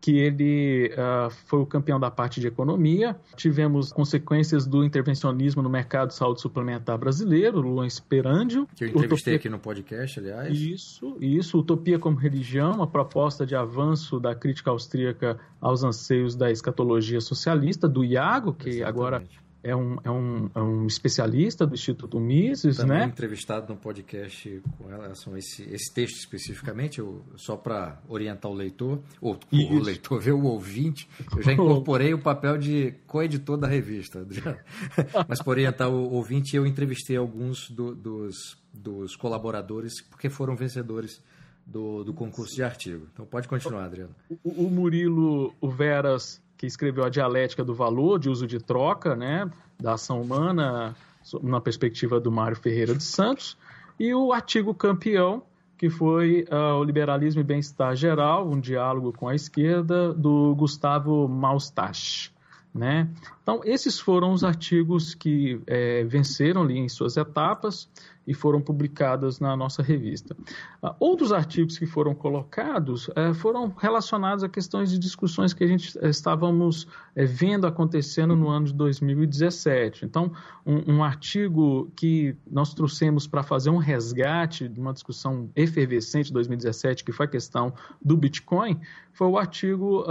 que 0.00 0.18
ele 0.18 0.90
uh, 0.94 1.30
foi 1.46 1.60
o 1.60 1.66
campeão 1.66 2.00
da 2.00 2.10
parte 2.10 2.40
de 2.40 2.46
economia. 2.46 3.16
Tivemos 3.36 3.92
consequências 3.92 4.66
do 4.66 4.82
intervencionismo 4.82 5.62
no 5.62 5.68
mercado 5.68 6.08
de 6.08 6.14
saúde 6.14 6.40
suplementar 6.40 6.96
brasileiro, 6.96 7.60
Luan 7.60 7.86
Esperandio. 7.86 8.66
Que 8.74 8.84
eu 8.84 8.88
entrevistei 8.88 9.34
Utopia... 9.34 9.36
aqui 9.36 9.48
no 9.48 9.58
podcast, 9.58 10.18
aliás. 10.18 10.58
Isso, 10.58 11.16
isso. 11.20 11.58
Utopia 11.58 11.98
como 11.98 12.16
religião, 12.16 12.72
uma 12.72 12.86
proposta 12.86 13.44
de 13.44 13.54
avanço 13.54 14.18
da 14.18 14.34
crítica 14.34 14.70
austríaca 14.70 15.38
aos 15.60 15.84
anseios 15.84 16.34
da 16.34 16.50
escatologia 16.50 17.20
socialista, 17.20 17.86
do 17.86 18.02
Iago, 18.02 18.54
que 18.54 18.70
Exatamente. 18.70 18.88
agora 18.88 19.22
é 19.62 19.76
um, 19.76 19.98
é 20.02 20.10
um, 20.10 20.50
é 20.54 20.60
um 20.60 20.86
especialista 20.86 21.66
do 21.66 21.74
Instituto 21.74 22.18
Mises, 22.18 22.78
Também 22.78 22.98
né? 22.98 23.04
entrevistado 23.04 23.72
no 23.72 23.78
podcast 23.78 24.62
com 24.78 24.86
relação 24.86 25.34
a 25.34 25.38
esse, 25.38 25.62
esse 25.64 25.92
texto 25.92 26.16
especificamente, 26.16 26.98
eu, 26.98 27.24
só 27.36 27.56
para 27.56 28.00
orientar 28.08 28.50
o 28.50 28.54
leitor, 28.54 29.00
ou 29.20 29.38
o, 29.52 29.56
o 29.56 29.82
leitor, 29.82 30.20
ver 30.20 30.32
o 30.32 30.44
ouvinte, 30.44 31.08
eu 31.36 31.42
já 31.42 31.52
incorporei 31.52 32.14
o 32.14 32.18
papel 32.18 32.56
de 32.56 32.94
co-editor 33.06 33.58
da 33.58 33.68
revista. 33.68 34.26
Mas 35.28 35.42
para 35.42 35.50
orientar 35.50 35.90
o 35.90 36.10
ouvinte, 36.12 36.56
eu 36.56 36.66
entrevistei 36.66 37.16
alguns 37.16 37.70
do, 37.70 37.94
dos, 37.94 38.58
dos 38.72 39.14
colaboradores, 39.14 40.00
porque 40.00 40.30
foram 40.30 40.56
vencedores 40.56 41.22
do, 41.66 42.02
do 42.02 42.14
concurso 42.14 42.54
de 42.54 42.62
artigo. 42.62 43.06
Então 43.12 43.26
pode 43.26 43.46
continuar, 43.46 43.84
Adriano. 43.84 44.14
O, 44.42 44.66
o 44.66 44.70
Murilo, 44.70 45.54
o 45.60 45.70
Veras 45.70 46.42
que 46.60 46.66
escreveu 46.66 47.04
a 47.04 47.08
dialética 47.08 47.64
do 47.64 47.74
valor, 47.74 48.18
de 48.18 48.28
uso 48.28 48.46
de 48.46 48.58
troca, 48.58 49.16
né, 49.16 49.50
da 49.80 49.94
ação 49.94 50.20
humana, 50.20 50.94
na 51.42 51.58
perspectiva 51.58 52.20
do 52.20 52.30
Mário 52.30 52.54
Ferreira 52.54 52.94
de 52.94 53.02
Santos, 53.02 53.56
e 53.98 54.12
o 54.14 54.30
artigo 54.30 54.74
campeão, 54.74 55.42
que 55.78 55.88
foi 55.88 56.44
uh, 56.52 56.78
o 56.78 56.84
Liberalismo 56.84 57.40
e 57.40 57.44
Bem-Estar 57.44 57.96
Geral, 57.96 58.46
um 58.46 58.60
diálogo 58.60 59.10
com 59.10 59.26
a 59.26 59.34
esquerda, 59.34 60.12
do 60.12 60.54
Gustavo 60.54 61.26
Maustache. 61.26 62.30
Né? 62.74 63.08
Então, 63.42 63.62
esses 63.64 63.98
foram 63.98 64.30
os 64.30 64.44
artigos 64.44 65.14
que 65.14 65.62
é, 65.66 66.04
venceram 66.04 66.60
ali 66.60 66.76
em 66.76 66.90
suas 66.90 67.16
etapas 67.16 67.88
e 68.30 68.34
foram 68.34 68.60
publicadas 68.60 69.40
na 69.40 69.56
nossa 69.56 69.82
revista. 69.82 70.36
Uh, 70.80 70.94
outros 71.00 71.32
artigos 71.32 71.76
que 71.76 71.84
foram 71.84 72.14
colocados 72.14 73.08
uh, 73.08 73.34
foram 73.34 73.74
relacionados 73.76 74.44
a 74.44 74.48
questões 74.48 74.88
de 74.88 75.00
discussões 75.00 75.52
que 75.52 75.64
a 75.64 75.66
gente 75.66 75.98
uh, 75.98 76.06
estávamos 76.06 76.86
vendo 77.16 77.66
acontecendo 77.66 78.36
no 78.36 78.48
ano 78.48 78.66
de 78.66 78.72
2017. 78.72 80.04
Então, 80.04 80.30
um, 80.64 81.02
artigo 81.02 81.90
que 81.96 82.36
nós 82.48 82.72
trouxemos 82.72 83.26
para 83.26 83.42
fazer 83.42 83.68
um 83.68 83.78
resgate 83.78 84.68
de 84.68 84.78
uma 84.78 84.92
discussão 84.92 85.50
efervescente 85.56 86.26
de 86.26 86.32
2017, 86.34 87.02
que 87.02 87.10
foi 87.10 87.26
a 87.26 87.28
questão 87.28 87.74
do 88.00 88.16
Bitcoin, 88.16 88.78
foi 89.12 89.26
o 89.26 89.36
artigo 89.36 90.04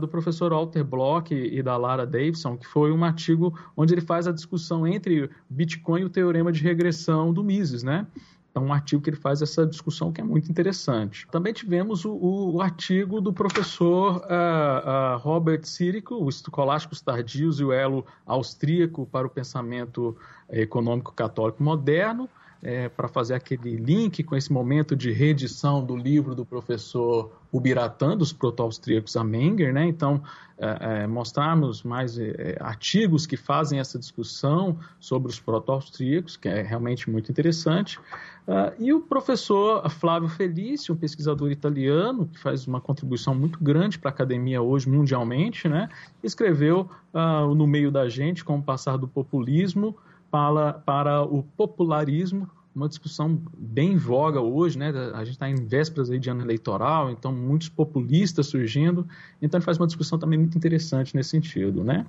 do 0.00 0.08
professor 0.08 0.50
Walter 0.50 0.82
Bloch 0.82 1.32
e 1.32 1.62
da 1.62 1.76
Lara 1.76 2.06
Davidson, 2.06 2.56
que 2.56 2.66
foi 2.66 2.90
um 2.90 3.04
artigo 3.04 3.56
onde 3.76 3.92
ele 3.92 4.00
faz 4.00 4.26
a 4.26 4.32
discussão 4.32 4.86
entre 4.86 5.28
Bitcoin 5.48 6.00
e 6.00 6.04
o 6.04 6.10
teorema 6.10 6.50
de 6.50 6.62
regressão 6.62 7.32
do 7.32 7.44
Mises, 7.44 7.65
né? 7.82 8.06
É 8.54 8.58
um 8.58 8.72
artigo 8.72 9.02
que 9.02 9.10
ele 9.10 9.18
faz 9.18 9.42
essa 9.42 9.66
discussão 9.66 10.10
que 10.10 10.18
é 10.18 10.24
muito 10.24 10.50
interessante. 10.50 11.26
Também 11.30 11.52
tivemos 11.52 12.06
o, 12.06 12.14
o 12.54 12.62
artigo 12.62 13.20
do 13.20 13.30
professor 13.30 14.16
uh, 14.16 15.16
uh, 15.16 15.18
Robert 15.18 15.64
Sirico, 15.64 16.14
o 16.14 16.28
Escolásticos 16.28 17.02
Tardios 17.02 17.60
e 17.60 17.64
o 17.64 17.70
Elo 17.70 18.06
Austríaco 18.24 19.04
para 19.04 19.26
o 19.26 19.30
Pensamento 19.30 20.16
Econômico 20.48 21.12
Católico 21.12 21.62
Moderno, 21.62 22.30
é, 22.62 22.88
para 22.88 23.08
fazer 23.08 23.34
aquele 23.34 23.76
link 23.76 24.22
com 24.22 24.36
esse 24.36 24.52
momento 24.52 24.96
de 24.96 25.12
reedição 25.12 25.84
do 25.84 25.96
livro 25.96 26.34
do 26.34 26.44
professor 26.44 27.32
Ubiratã, 27.52 28.16
dos 28.16 28.32
proto-austríacos 28.32 29.16
a 29.16 29.24
Menger, 29.24 29.72
né? 29.72 29.86
Então, 29.86 30.22
é, 30.58 31.02
é, 31.02 31.06
mostrarmos 31.06 31.82
mais 31.82 32.18
é, 32.18 32.56
artigos 32.60 33.26
que 33.26 33.36
fazem 33.36 33.78
essa 33.78 33.98
discussão 33.98 34.78
sobre 34.98 35.30
os 35.30 35.38
proto-austríacos, 35.38 36.36
que 36.36 36.48
é 36.48 36.62
realmente 36.62 37.10
muito 37.10 37.30
interessante. 37.30 37.98
Uh, 38.46 38.70
e 38.78 38.92
o 38.92 39.00
professor 39.00 39.88
Flávio 39.90 40.28
Felício, 40.28 40.94
um 40.94 40.96
pesquisador 40.96 41.50
italiano, 41.50 42.26
que 42.26 42.38
faz 42.38 42.64
uma 42.66 42.80
contribuição 42.80 43.34
muito 43.34 43.58
grande 43.62 43.98
para 43.98 44.08
a 44.08 44.14
academia 44.14 44.62
hoje 44.62 44.88
mundialmente, 44.88 45.68
né? 45.68 45.88
escreveu 46.22 46.88
uh, 47.12 47.52
No 47.54 47.66
Meio 47.66 47.90
da 47.90 48.08
Gente, 48.08 48.44
Como 48.44 48.62
Passar 48.62 48.96
do 48.96 49.08
Populismo 49.08 49.96
para, 50.36 50.72
para 50.74 51.22
o 51.22 51.42
popularismo, 51.42 52.46
uma 52.74 52.90
discussão 52.90 53.40
bem 53.56 53.92
em 53.92 53.96
voga 53.96 54.38
hoje, 54.38 54.78
né? 54.78 54.92
A 55.14 55.24
gente 55.24 55.32
está 55.32 55.48
em 55.48 55.54
vésperas 55.54 56.10
aí 56.10 56.18
de 56.18 56.28
ano 56.28 56.42
eleitoral, 56.42 57.10
então 57.10 57.32
muitos 57.32 57.70
populistas 57.70 58.48
surgindo, 58.48 59.08
então 59.40 59.56
ele 59.56 59.64
faz 59.64 59.78
uma 59.78 59.86
discussão 59.86 60.18
também 60.18 60.38
muito 60.38 60.58
interessante 60.58 61.16
nesse 61.16 61.30
sentido, 61.30 61.82
né? 61.82 62.04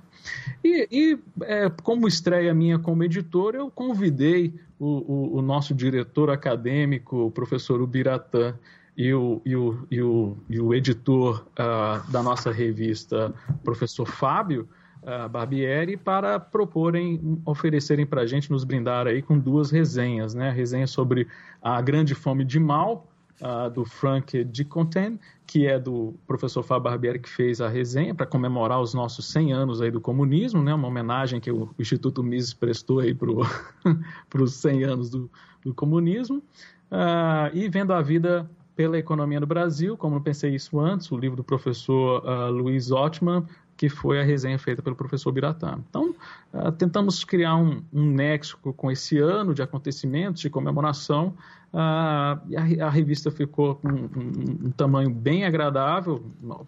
E, 0.62 0.86
e 0.92 1.18
é, 1.40 1.70
como 1.82 2.06
estreia 2.06 2.52
minha 2.52 2.78
como 2.78 3.02
editor, 3.02 3.54
eu 3.54 3.70
convidei 3.70 4.52
o, 4.78 4.86
o, 4.86 5.38
o 5.38 5.42
nosso 5.42 5.74
diretor 5.74 6.28
acadêmico, 6.28 7.16
o 7.16 7.30
professor 7.30 7.80
Ubiratã, 7.80 8.54
e 8.94 9.14
o, 9.14 9.40
e 9.46 9.56
o, 9.56 9.86
e 9.90 10.02
o, 10.02 10.36
e 10.50 10.60
o 10.60 10.74
editor 10.74 11.46
uh, 11.52 12.10
da 12.10 12.22
nossa 12.22 12.52
revista, 12.52 13.32
professor 13.64 14.06
Fábio, 14.06 14.68
Barbieri 15.30 15.96
para 15.96 16.38
proporem, 16.38 17.40
oferecerem 17.44 18.04
para 18.04 18.22
a 18.22 18.26
gente, 18.26 18.50
nos 18.50 18.64
brindar 18.64 19.06
aí 19.06 19.22
com 19.22 19.38
duas 19.38 19.70
resenhas, 19.70 20.34
né? 20.34 20.48
A 20.48 20.52
resenha 20.52 20.86
sobre 20.86 21.26
a 21.62 21.80
grande 21.80 22.14
fome 22.14 22.44
de 22.44 22.60
mal, 22.60 23.06
uh, 23.40 23.70
do 23.70 23.84
Frank 23.84 24.44
Diconten, 24.44 25.18
que 25.46 25.66
é 25.66 25.78
do 25.78 26.14
professor 26.26 26.62
Fábio 26.62 26.84
Barbieri 26.84 27.18
que 27.18 27.28
fez 27.28 27.60
a 27.60 27.68
resenha 27.68 28.14
para 28.14 28.26
comemorar 28.26 28.80
os 28.80 28.94
nossos 28.94 29.26
100 29.26 29.52
anos 29.52 29.80
aí 29.80 29.90
do 29.90 30.00
comunismo, 30.00 30.62
né? 30.62 30.74
Uma 30.74 30.88
homenagem 30.88 31.40
que 31.40 31.50
o 31.50 31.70
Instituto 31.78 32.22
Mises 32.22 32.52
prestou 32.52 33.00
aí 33.00 33.14
para 33.14 34.42
os 34.42 34.54
100 34.54 34.84
anos 34.84 35.10
do, 35.10 35.30
do 35.64 35.74
comunismo. 35.74 36.42
Uh, 36.90 37.54
e 37.54 37.68
vendo 37.68 37.92
a 37.92 38.00
vida 38.00 38.48
pela 38.74 38.96
economia 38.96 39.40
no 39.40 39.46
Brasil, 39.46 39.96
como 39.96 40.14
não 40.14 40.22
pensei 40.22 40.54
isso 40.54 40.78
antes, 40.78 41.10
o 41.10 41.16
livro 41.16 41.36
do 41.36 41.44
professor 41.44 42.22
uh, 42.24 42.50
Luiz 42.50 42.90
Ottman, 42.90 43.44
que 43.78 43.88
foi 43.88 44.20
a 44.20 44.24
resenha 44.24 44.58
feita 44.58 44.82
pelo 44.82 44.96
professor 44.96 45.30
Biratã. 45.30 45.78
Então, 45.88 46.12
uh, 46.52 46.72
tentamos 46.72 47.22
criar 47.24 47.54
um, 47.54 47.80
um, 47.92 48.10
nexo 48.10 48.58
com 48.58 48.90
esse 48.90 49.18
ano 49.18 49.54
de 49.54 49.62
acontecimentos, 49.62 50.42
de 50.42 50.50
comemoração, 50.50 51.32
uh, 51.72 52.40
e 52.48 52.80
a, 52.80 52.86
a, 52.86 52.90
revista 52.90 53.30
ficou 53.30 53.76
com 53.76 53.88
um, 53.88 54.10
um, 54.16 54.66
um, 54.66 54.70
tamanho 54.72 55.08
bem 55.08 55.44
agradável, 55.44 56.20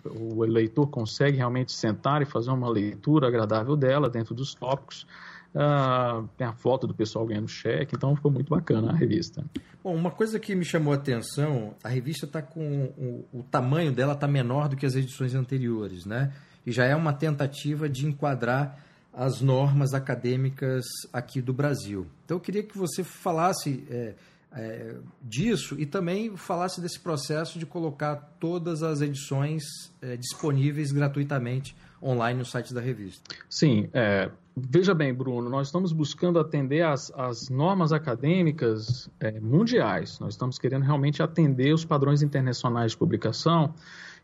o 0.04 0.44
leitor 0.44 0.86
consegue 0.86 1.36
realmente 1.36 1.72
sentar 1.72 2.22
e 2.22 2.24
fazer 2.24 2.52
uma 2.52 2.70
leitura 2.70 3.26
agradável 3.26 3.74
dela 3.74 4.08
dentro 4.08 4.32
dos 4.32 4.54
tópicos. 4.54 5.04
Uh, 5.52 6.28
tem 6.36 6.46
a 6.46 6.52
foto 6.52 6.86
do 6.86 6.94
pessoal 6.94 7.26
ganhando 7.26 7.48
cheque, 7.48 7.96
então 7.96 8.14
ficou 8.14 8.30
muito 8.30 8.48
bacana 8.48 8.92
a 8.92 8.94
revista. 8.94 9.44
Bom, 9.82 9.96
uma 9.96 10.12
coisa 10.12 10.38
que 10.38 10.54
me 10.54 10.64
chamou 10.64 10.92
a 10.92 10.96
atenção, 10.96 11.74
a 11.82 11.88
revista 11.88 12.24
está 12.24 12.40
com 12.40 12.84
o, 12.96 13.40
o, 13.40 13.42
tamanho 13.42 13.90
dela 13.90 14.12
está 14.12 14.28
menor 14.28 14.68
do 14.68 14.76
que 14.76 14.86
as 14.86 14.94
edições 14.94 15.34
anteriores, 15.34 16.06
né? 16.06 16.32
E 16.66 16.72
já 16.72 16.84
é 16.84 16.94
uma 16.94 17.12
tentativa 17.12 17.88
de 17.88 18.06
enquadrar 18.06 18.78
as 19.12 19.40
normas 19.40 19.92
acadêmicas 19.92 20.84
aqui 21.12 21.40
do 21.40 21.52
Brasil. 21.52 22.06
Então 22.24 22.36
eu 22.36 22.40
queria 22.40 22.62
que 22.62 22.78
você 22.78 23.02
falasse 23.02 23.84
é, 23.90 24.14
é, 24.52 24.94
disso 25.22 25.76
e 25.78 25.86
também 25.86 26.36
falasse 26.36 26.80
desse 26.80 26.98
processo 26.98 27.58
de 27.58 27.66
colocar 27.66 28.16
todas 28.38 28.82
as 28.82 29.00
edições 29.00 29.62
é, 30.00 30.16
disponíveis 30.16 30.92
gratuitamente 30.92 31.76
online 32.02 32.38
no 32.38 32.44
site 32.44 32.72
da 32.72 32.80
revista. 32.80 33.22
Sim, 33.48 33.88
é, 33.92 34.30
veja 34.56 34.94
bem, 34.94 35.12
Bruno, 35.12 35.50
nós 35.50 35.68
estamos 35.68 35.92
buscando 35.92 36.38
atender 36.38 36.82
as, 36.82 37.12
as 37.14 37.48
normas 37.50 37.92
acadêmicas 37.92 39.10
é, 39.20 39.38
mundiais, 39.38 40.18
nós 40.18 40.34
estamos 40.34 40.58
querendo 40.58 40.82
realmente 40.82 41.22
atender 41.22 41.74
os 41.74 41.84
padrões 41.84 42.22
internacionais 42.22 42.92
de 42.92 42.96
publicação 42.96 43.74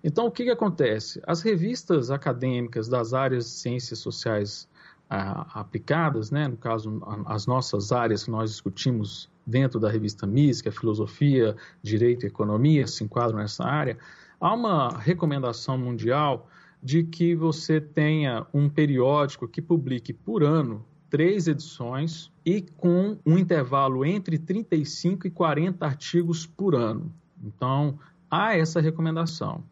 então, 0.07 0.27
o 0.27 0.31
que, 0.31 0.45
que 0.45 0.51
acontece? 0.51 1.21
As 1.27 1.43
revistas 1.43 2.13
acadêmicas 2.13 2.87
das 2.89 3.13
áreas 3.13 3.47
de 3.47 3.51
ciências 3.51 3.99
sociais 3.99 4.69
ah, 5.11 5.49
aplicadas, 5.53 6.31
né, 6.31 6.47
no 6.47 6.57
caso, 6.57 7.03
as 7.27 7.45
nossas 7.45 7.91
áreas 7.91 8.23
que 8.23 8.31
nós 8.31 8.53
discutimos 8.53 9.29
dentro 9.45 9.81
da 9.81 9.91
revista 9.91 10.25
MIS, 10.25 10.63
que 10.63 10.69
é 10.69 10.71
filosofia, 10.71 11.57
direito 11.83 12.23
e 12.23 12.29
economia, 12.29 12.87
se 12.87 13.03
enquadram 13.03 13.39
nessa 13.39 13.65
área, 13.65 13.99
há 14.41 14.55
uma 14.55 14.97
recomendação 14.97 15.77
mundial 15.77 16.49
de 16.81 17.03
que 17.03 17.35
você 17.35 17.81
tenha 17.81 18.47
um 18.55 18.69
periódico 18.69 19.49
que 19.49 19.61
publique 19.61 20.13
por 20.13 20.45
ano 20.45 20.85
três 21.11 21.49
edições 21.49 22.31
e 22.45 22.63
com 22.63 23.19
um 23.27 23.37
intervalo 23.37 24.05
entre 24.05 24.39
35 24.39 25.27
e 25.27 25.31
40 25.31 25.85
artigos 25.85 26.47
por 26.47 26.77
ano. 26.77 27.13
Então, 27.43 27.99
há 28.31 28.57
essa 28.57 28.81
recomendação. 28.81 29.65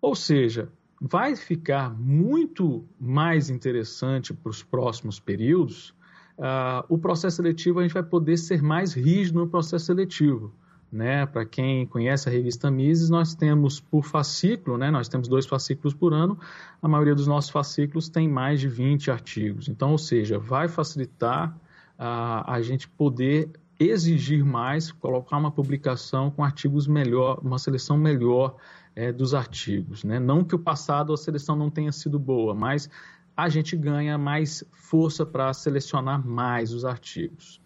Ou 0.00 0.14
seja, 0.14 0.68
vai 1.00 1.34
ficar 1.34 1.90
muito 1.98 2.84
mais 2.98 3.48
interessante 3.48 4.34
para 4.34 4.50
os 4.50 4.62
próximos 4.62 5.18
períodos. 5.18 5.94
Uh, 6.38 6.84
o 6.88 6.98
processo 6.98 7.36
seletivo 7.36 7.80
a 7.80 7.82
gente 7.82 7.92
vai 7.92 8.02
poder 8.02 8.36
ser 8.36 8.62
mais 8.62 8.92
rígido 8.92 9.40
no 9.40 9.48
processo 9.48 9.86
seletivo. 9.86 10.52
Né? 10.92 11.24
Para 11.24 11.44
quem 11.44 11.86
conhece 11.86 12.28
a 12.28 12.32
revista 12.32 12.70
Mises, 12.70 13.08
nós 13.08 13.34
temos 13.34 13.78
por 13.80 14.04
fascículo, 14.04 14.76
né? 14.76 14.90
nós 14.90 15.08
temos 15.08 15.28
dois 15.28 15.46
fascículos 15.46 15.94
por 15.94 16.12
ano, 16.12 16.36
a 16.82 16.88
maioria 16.88 17.14
dos 17.14 17.28
nossos 17.28 17.50
fascículos 17.50 18.08
tem 18.08 18.28
mais 18.28 18.60
de 18.60 18.68
20 18.68 19.10
artigos. 19.10 19.68
Então, 19.68 19.92
ou 19.92 19.98
seja, 19.98 20.38
vai 20.38 20.66
facilitar 20.66 21.50
uh, 21.98 22.42
a 22.44 22.60
gente 22.60 22.88
poder 22.88 23.50
exigir 23.78 24.44
mais, 24.44 24.92
colocar 24.92 25.38
uma 25.38 25.50
publicação 25.50 26.30
com 26.30 26.44
artigos 26.44 26.86
melhor, 26.86 27.38
uma 27.42 27.58
seleção 27.58 27.96
melhor 27.96 28.56
é, 28.94 29.12
dos 29.12 29.34
artigos. 29.34 30.04
Né? 30.04 30.18
Não 30.18 30.44
que 30.44 30.54
o 30.54 30.58
passado 30.58 31.12
a 31.12 31.16
seleção 31.16 31.56
não 31.56 31.70
tenha 31.70 31.92
sido 31.92 32.18
boa, 32.18 32.54
mas 32.54 32.88
a 33.36 33.48
gente 33.48 33.76
ganha 33.76 34.18
mais 34.18 34.64
força 34.72 35.24
para 35.24 35.52
selecionar 35.52 36.24
mais 36.26 36.72
os 36.72 36.84
artigos. 36.84 37.60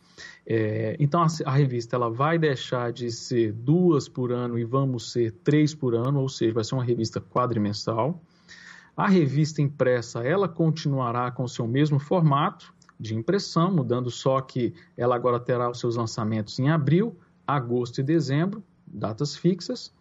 É, 0.46 0.96
então 1.00 1.22
a, 1.22 1.26
a, 1.46 1.50
revista 1.52 1.96
ela 1.96 2.08
vai 2.08 2.38
deixar 2.38 2.92
de 2.92 3.10
ser 3.10 3.52
duas 3.52 4.08
por 4.08 4.30
ano 4.30 4.58
e 4.58 4.64
vamos 4.64 5.10
ser 5.10 5.32
três 5.42 5.74
por 5.74 5.94
ano, 5.94 6.20
ou 6.20 6.28
seja, 6.28 6.54
vai 6.54 6.62
ser 6.62 6.74
uma 6.74 6.84
revista 6.84 7.20
quadrimensal. 7.20 8.22
A 8.96 9.08
revista 9.08 9.60
impressa 9.60 10.22
ela 10.22 10.48
continuará 10.48 11.30
com 11.32 11.42
o 11.44 11.48
seu 11.48 11.66
mesmo 11.66 11.98
formato, 11.98 12.72
de 12.98 13.14
impressão, 13.14 13.72
mudando 13.72 14.10
só 14.10 14.40
que 14.40 14.72
ela 14.96 15.16
agora 15.16 15.40
terá 15.40 15.68
os 15.68 15.80
seus 15.80 15.96
lançamentos 15.96 16.58
em 16.58 16.70
abril, 16.70 17.18
agosto 17.46 18.00
e 18.00 18.04
dezembro, 18.04 18.62
datas 18.86 19.36
fixas. 19.36 19.92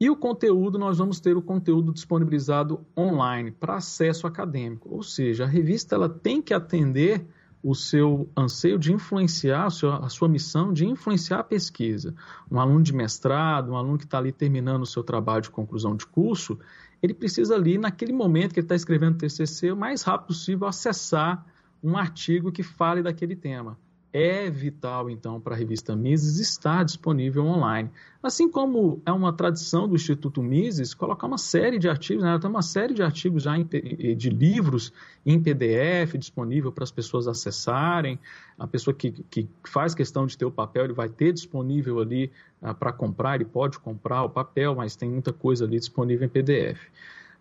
E 0.00 0.08
o 0.08 0.16
conteúdo, 0.16 0.78
nós 0.78 0.98
vamos 0.98 1.18
ter 1.18 1.36
o 1.36 1.42
conteúdo 1.42 1.92
disponibilizado 1.92 2.86
online 2.96 3.50
para 3.50 3.76
acesso 3.76 4.28
acadêmico, 4.28 4.88
ou 4.94 5.02
seja, 5.02 5.44
a 5.44 5.46
revista 5.46 5.96
ela 5.96 6.08
tem 6.08 6.40
que 6.40 6.54
atender 6.54 7.26
o 7.60 7.74
seu 7.74 8.30
anseio 8.36 8.78
de 8.78 8.92
influenciar, 8.92 9.66
a 9.66 10.08
sua 10.08 10.28
missão 10.28 10.72
de 10.72 10.86
influenciar 10.86 11.40
a 11.40 11.44
pesquisa. 11.44 12.14
Um 12.48 12.60
aluno 12.60 12.82
de 12.82 12.94
mestrado, 12.94 13.72
um 13.72 13.76
aluno 13.76 13.98
que 13.98 14.04
está 14.04 14.18
ali 14.18 14.30
terminando 14.30 14.82
o 14.82 14.86
seu 14.86 15.02
trabalho 15.02 15.42
de 15.42 15.50
conclusão 15.50 15.96
de 15.96 16.06
curso, 16.06 16.58
ele 17.02 17.12
precisa 17.12 17.56
ali, 17.56 17.76
naquele 17.76 18.12
momento 18.12 18.52
que 18.52 18.60
ele 18.60 18.64
está 18.66 18.76
escrevendo 18.76 19.14
o 19.14 19.18
TCC, 19.18 19.72
o 19.72 19.76
mais 19.76 20.02
rápido 20.02 20.28
possível 20.28 20.68
acessar 20.68 21.44
um 21.82 21.96
artigo 21.96 22.52
que 22.52 22.62
fale 22.62 23.02
daquele 23.02 23.34
tema. 23.34 23.76
É 24.10 24.48
vital, 24.48 25.10
então, 25.10 25.38
para 25.38 25.54
a 25.54 25.58
revista 25.58 25.94
Mises 25.94 26.38
estar 26.38 26.82
disponível 26.82 27.44
online. 27.44 27.90
Assim 28.22 28.50
como 28.50 29.02
é 29.04 29.12
uma 29.12 29.34
tradição 29.34 29.86
do 29.86 29.94
Instituto 29.94 30.42
Mises 30.42 30.94
colocar 30.94 31.26
uma 31.26 31.36
série 31.36 31.78
de 31.78 31.90
artigos, 31.90 32.24
né? 32.24 32.38
tem 32.38 32.48
uma 32.48 32.62
série 32.62 32.94
de 32.94 33.02
artigos 33.02 33.42
já 33.42 33.56
em, 33.58 33.64
de 33.64 34.30
livros 34.30 34.94
em 35.26 35.38
PDF 35.38 36.16
disponível 36.16 36.72
para 36.72 36.84
as 36.84 36.90
pessoas 36.90 37.28
acessarem. 37.28 38.18
A 38.58 38.66
pessoa 38.66 38.94
que, 38.94 39.12
que 39.30 39.46
faz 39.62 39.94
questão 39.94 40.26
de 40.26 40.38
ter 40.38 40.46
o 40.46 40.50
papel, 40.50 40.84
ele 40.84 40.94
vai 40.94 41.10
ter 41.10 41.30
disponível 41.34 42.00
ali 42.00 42.32
uh, 42.62 42.74
para 42.74 42.92
comprar, 42.94 43.34
ele 43.34 43.44
pode 43.44 43.78
comprar 43.78 44.22
o 44.22 44.30
papel, 44.30 44.74
mas 44.74 44.96
tem 44.96 45.10
muita 45.10 45.34
coisa 45.34 45.66
ali 45.66 45.78
disponível 45.78 46.24
em 46.24 46.30
PDF. 46.30 46.80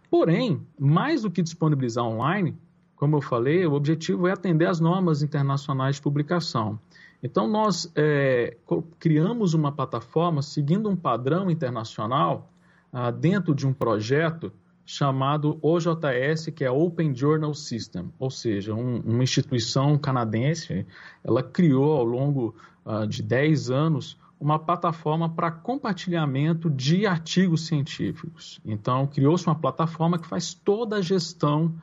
Porém, 0.09 0.61
mais 0.77 1.21
do 1.21 1.31
que 1.31 1.41
disponibilizar 1.41 2.03
online, 2.03 2.57
como 2.97 3.15
eu 3.15 3.21
falei, 3.21 3.65
o 3.65 3.73
objetivo 3.73 4.27
é 4.27 4.33
atender 4.33 4.65
às 4.65 4.79
normas 4.79 5.21
internacionais 5.21 5.95
de 5.95 6.01
publicação. 6.01 6.79
Então, 7.21 7.47
nós 7.47 7.91
é, 7.95 8.57
criamos 8.99 9.53
uma 9.53 9.71
plataforma 9.71 10.41
seguindo 10.41 10.89
um 10.89 10.95
padrão 10.95 11.49
internacional 11.49 12.51
ah, 12.91 13.11
dentro 13.11 13.55
de 13.55 13.65
um 13.65 13.73
projeto 13.73 14.51
chamado 14.85 15.59
OJS, 15.61 16.47
que 16.55 16.63
é 16.63 16.71
Open 16.71 17.15
Journal 17.15 17.53
System, 17.53 18.11
ou 18.17 18.31
seja, 18.31 18.73
um, 18.73 18.99
uma 19.01 19.23
instituição 19.23 19.97
canadense, 19.97 20.85
ela 21.23 21.43
criou 21.43 21.97
ao 21.97 22.03
longo 22.03 22.55
ah, 22.85 23.05
de 23.05 23.21
10 23.21 23.69
anos 23.69 24.17
uma 24.39 24.57
plataforma 24.57 25.29
para 25.29 25.51
compartilhamento 25.51 26.69
de 26.69 27.05
artigos 27.05 27.65
científicos. 27.67 28.59
Então, 28.63 29.05
criou-se 29.07 29.45
uma 29.45 29.55
plataforma 29.55 30.17
que 30.17 30.27
faz 30.27 30.53
toda 30.53 30.97
a 30.97 31.01
gestão 31.01 31.73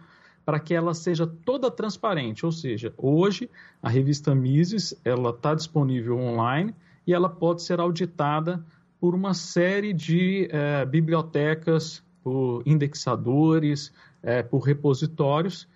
para 0.44 0.60
que 0.60 0.74
ela 0.74 0.94
seja 0.94 1.26
toda 1.26 1.70
transparente. 1.70 2.44
Ou 2.44 2.52
seja, 2.52 2.92
hoje 2.96 3.50
a 3.82 3.88
revista 3.88 4.34
Mises 4.34 4.94
ela 5.04 5.30
está 5.30 5.54
disponível 5.54 6.18
online 6.18 6.74
e 7.06 7.14
ela 7.14 7.28
pode 7.28 7.62
ser 7.62 7.80
auditada 7.80 8.64
por 9.00 9.14
uma 9.14 9.34
série 9.34 9.92
de 9.92 10.48
é, 10.50 10.84
bibliotecas, 10.84 12.02
por 12.22 12.62
indexadores, 12.64 13.92
é, 14.22 14.42
por 14.42 14.60
repositórios 14.60 15.68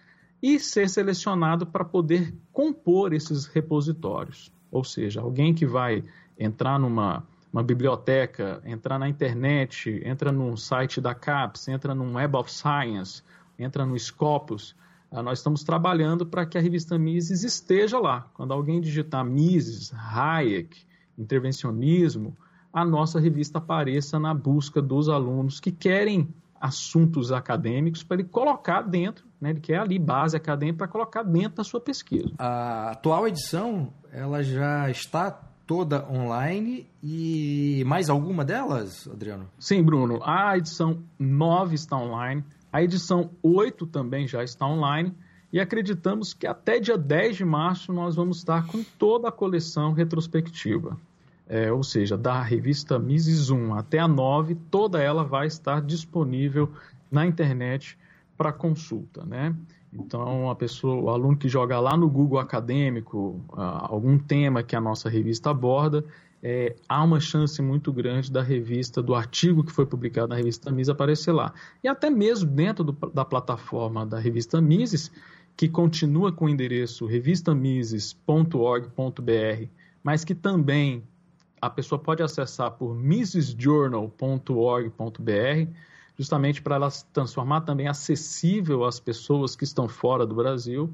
e 0.43 0.59
ser 0.59 0.89
selecionado 0.89 1.67
para 1.67 1.85
poder 1.85 2.35
compor 2.53 3.13
esses 3.13 3.47
repositórios. 3.47 4.53
Ou 4.71 4.85
seja, 4.85 5.21
alguém 5.21 5.55
que 5.55 5.67
vai 5.67 6.05
entrar 6.39 6.79
numa 6.79 7.25
uma 7.53 7.63
biblioteca, 7.63 8.61
entrar 8.65 8.99
na 8.99 9.09
internet, 9.09 10.03
entra 10.05 10.31
num 10.31 10.57
site 10.57 11.01
da 11.01 11.15
CAPES, 11.15 11.69
entra 11.69 11.95
num 11.95 12.15
Web 12.15 12.37
of 12.37 12.53
Science, 12.53 13.23
entra 13.59 13.85
no 13.85 13.99
Scopus, 13.99 14.75
ah, 15.11 15.23
nós 15.23 15.39
estamos 15.39 15.65
trabalhando 15.65 16.27
para 16.27 16.45
que 16.45 16.59
a 16.59 16.61
revista 16.61 16.99
Mises 16.99 17.43
esteja 17.43 17.99
lá. 17.99 18.29
Quando 18.35 18.53
alguém 18.53 18.81
digitar 18.81 19.25
Mises, 19.25 19.93
Hayek, 19.95 20.79
intervencionismo, 21.17 22.37
a 22.73 22.85
nossa 22.85 23.19
revista 23.19 23.59
apareça 23.59 24.19
na 24.19 24.35
busca 24.35 24.83
dos 24.83 25.09
alunos 25.09 25.59
que 25.59 25.73
querem 25.73 26.29
assuntos 26.61 27.33
acadêmicos 27.33 28.03
para 28.03 28.21
ele 28.21 28.29
colocar 28.29 28.83
dentro, 28.83 29.25
né? 29.41 29.51
ele 29.51 29.61
quer 29.61 29.79
ali 29.79 29.99
base 29.99 30.37
acadêmica 30.37 30.79
para 30.79 30.89
colocar 30.89 31.23
dentro 31.23 31.57
da 31.57 31.65
sua 31.65 31.81
pesquisa. 31.81 32.31
A 32.39 32.91
atual 32.91 33.27
edição, 33.29 33.93
ela 34.13 34.43
já 34.43 34.91
está 34.91 35.31
toda 35.67 36.09
online 36.11 36.89
e 37.03 37.85
mais 37.87 38.09
alguma 38.09 38.45
delas, 38.45 39.09
Adriano? 39.09 39.49
Sim, 39.59 39.83
Bruno. 39.83 40.21
A 40.25 40.57
edição 40.57 41.03
9 41.19 41.75
está 41.75 41.97
online, 41.97 42.43
a 42.73 42.83
edição 42.83 43.31
8 43.43 43.87
também 43.87 44.27
já 44.27 44.45
está 44.45 44.67
online 44.67 45.15
e 45.53 45.59
acreditamos 45.59 46.35
que 46.35 46.47
até 46.47 46.79
dia 46.79 46.99
10 46.99 47.37
de 47.37 47.45
março 47.45 47.93
nós 47.93 48.17
vamos 48.17 48.39
estar 48.39 48.67
com 48.67 48.83
toda 48.99 49.29
a 49.29 49.33
coleção 49.33 49.93
retrospectiva. 49.93 50.97
É, 51.49 51.73
ou 51.73 51.83
seja, 51.83 52.17
da 52.17 52.43
revista 52.43 52.99
Mises 52.99 53.49
1 53.49 53.75
até 53.75 53.99
a 53.99 54.07
9, 54.07 54.55
toda 54.71 55.03
ela 55.03 55.25
vai 55.25 55.47
estar 55.47 55.81
disponível 55.81 56.71
na 57.11 57.25
internet 57.25 57.97
para 58.37 58.53
consulta, 58.53 59.25
né? 59.25 59.57
Então, 59.91 60.51
a 60.51 60.55
pessoa, 60.55 60.97
o 60.97 61.09
aluno 61.09 61.37
que 61.37 61.49
joga 61.49 61.81
lá 61.81 61.97
no 61.97 62.11
Google 62.11 62.39
Acadêmico 62.39 63.41
uh, 63.49 63.61
algum 63.89 64.19
tema 64.19 64.63
que 64.63 64.77
a 64.77 64.81
nossa 64.81 65.09
revista 65.09 65.49
aborda, 65.49 66.05
é, 66.43 66.77
há 66.89 67.03
uma 67.03 67.21
chance 67.21 67.61
muito 67.61 67.93
grande 67.93 68.31
da 68.31 68.41
revista, 68.43 69.03
do 69.03 69.13
artigo 69.15 69.65
que 69.65 69.73
foi 69.73 69.87
publicado 69.87 70.29
na 70.29 70.37
revista 70.37 70.71
Mises 70.71 70.91
aparecer 70.91 71.33
lá. 71.33 71.53
E 71.83 71.89
até 71.89 72.09
mesmo 72.11 72.51
dentro 72.51 72.85
do, 72.85 72.93
da 73.11 73.25
plataforma 73.25 74.07
da 74.07 74.19
revista 74.19 74.61
Mises, 74.61 75.11
que 75.57 75.69
continua 75.69 76.31
com 76.31 76.45
o 76.45 76.49
endereço 76.49 77.07
revistamises.org.br, 77.07 79.69
mas 80.03 80.25
que 80.25 80.35
também 80.35 81.03
a 81.61 81.69
pessoa 81.69 81.99
pode 81.99 82.23
acessar 82.23 82.71
por 82.73 82.95
misesjournal.org.br 82.95 85.73
justamente 86.19 86.61
para 86.61 86.75
ela 86.75 86.91
se 86.91 87.05
transformar 87.07 87.61
também 87.61 87.87
acessível 87.87 88.85
às 88.85 88.99
pessoas 88.99 89.55
que 89.55 89.63
estão 89.63 89.89
fora 89.89 90.27
do 90.27 90.35
Brasil. 90.35 90.93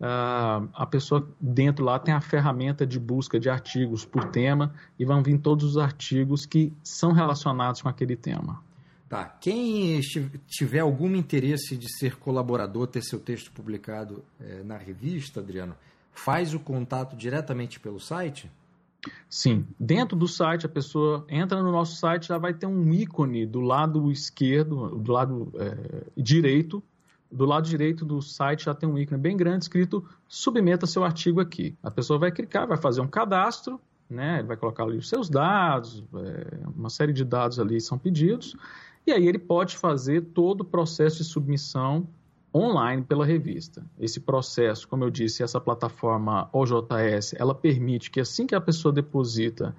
Uh, 0.00 0.68
a 0.74 0.84
pessoa 0.84 1.26
dentro 1.40 1.84
lá 1.84 1.98
tem 1.98 2.12
a 2.12 2.20
ferramenta 2.20 2.84
de 2.84 2.98
busca 2.98 3.38
de 3.38 3.48
artigos 3.48 4.04
por 4.04 4.24
tema 4.24 4.74
e 4.98 5.04
vão 5.04 5.22
vir 5.22 5.38
todos 5.38 5.64
os 5.64 5.76
artigos 5.78 6.44
que 6.44 6.72
são 6.82 7.12
relacionados 7.12 7.80
com 7.80 7.88
aquele 7.88 8.16
tema. 8.16 8.60
Tá. 9.08 9.26
Quem 9.40 10.00
tiver 10.48 10.80
algum 10.80 11.14
interesse 11.14 11.76
de 11.76 11.88
ser 11.96 12.16
colaborador, 12.16 12.88
ter 12.88 13.02
seu 13.02 13.20
texto 13.20 13.52
publicado 13.52 14.24
é, 14.40 14.64
na 14.64 14.76
revista, 14.76 15.38
Adriano, 15.38 15.76
faz 16.12 16.52
o 16.52 16.58
contato 16.58 17.14
diretamente 17.14 17.78
pelo 17.78 18.00
site? 18.00 18.50
Sim, 19.28 19.66
dentro 19.78 20.16
do 20.16 20.28
site, 20.28 20.66
a 20.66 20.68
pessoa 20.68 21.24
entra 21.28 21.62
no 21.62 21.72
nosso 21.72 21.96
site, 21.96 22.28
já 22.28 22.38
vai 22.38 22.54
ter 22.54 22.66
um 22.66 22.92
ícone 22.92 23.46
do 23.46 23.60
lado 23.60 24.10
esquerdo, 24.10 24.96
do 24.96 25.12
lado 25.12 25.52
é, 25.56 26.04
direito. 26.16 26.82
Do 27.30 27.44
lado 27.44 27.68
direito 27.68 28.04
do 28.04 28.22
site 28.22 28.66
já 28.66 28.74
tem 28.74 28.88
um 28.88 28.96
ícone 28.96 29.20
bem 29.20 29.36
grande 29.36 29.64
escrito 29.64 30.04
submeta 30.28 30.86
seu 30.86 31.02
artigo 31.02 31.40
aqui. 31.40 31.76
A 31.82 31.90
pessoa 31.90 32.18
vai 32.18 32.30
clicar, 32.30 32.66
vai 32.66 32.76
fazer 32.76 33.00
um 33.00 33.08
cadastro, 33.08 33.80
né? 34.08 34.38
Ele 34.38 34.48
vai 34.48 34.56
colocar 34.56 34.84
ali 34.84 34.98
os 34.98 35.08
seus 35.08 35.28
dados, 35.28 36.04
é, 36.14 36.58
uma 36.76 36.90
série 36.90 37.12
de 37.12 37.24
dados 37.24 37.58
ali 37.58 37.80
são 37.80 37.98
pedidos, 37.98 38.56
e 39.06 39.12
aí 39.12 39.26
ele 39.26 39.38
pode 39.38 39.76
fazer 39.76 40.22
todo 40.32 40.60
o 40.60 40.64
processo 40.64 41.18
de 41.18 41.24
submissão 41.24 42.06
online 42.54 43.02
pela 43.02 43.26
revista. 43.26 43.84
Esse 43.98 44.20
processo, 44.20 44.86
como 44.86 45.02
eu 45.04 45.10
disse, 45.10 45.42
essa 45.42 45.60
plataforma 45.60 46.48
OJS, 46.52 47.34
ela 47.36 47.54
permite 47.54 48.10
que 48.10 48.20
assim 48.20 48.46
que 48.46 48.54
a 48.54 48.60
pessoa 48.60 48.92
deposita, 48.92 49.74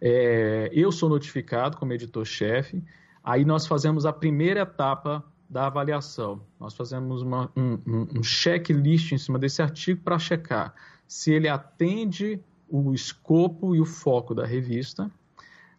é, 0.00 0.70
eu 0.72 0.90
sou 0.90 1.08
notificado 1.08 1.76
como 1.76 1.92
editor-chefe, 1.92 2.82
aí 3.22 3.44
nós 3.44 3.66
fazemos 3.66 4.06
a 4.06 4.12
primeira 4.12 4.60
etapa 4.60 5.22
da 5.48 5.66
avaliação. 5.66 6.40
Nós 6.58 6.74
fazemos 6.74 7.20
uma, 7.20 7.50
um, 7.54 7.78
um 8.18 8.22
checklist 8.22 9.12
em 9.12 9.18
cima 9.18 9.38
desse 9.38 9.60
artigo 9.60 10.00
para 10.02 10.18
checar 10.18 10.74
se 11.06 11.32
ele 11.32 11.48
atende 11.48 12.40
o 12.68 12.92
escopo 12.92 13.74
e 13.74 13.80
o 13.80 13.84
foco 13.84 14.34
da 14.34 14.44
revista. 14.44 15.10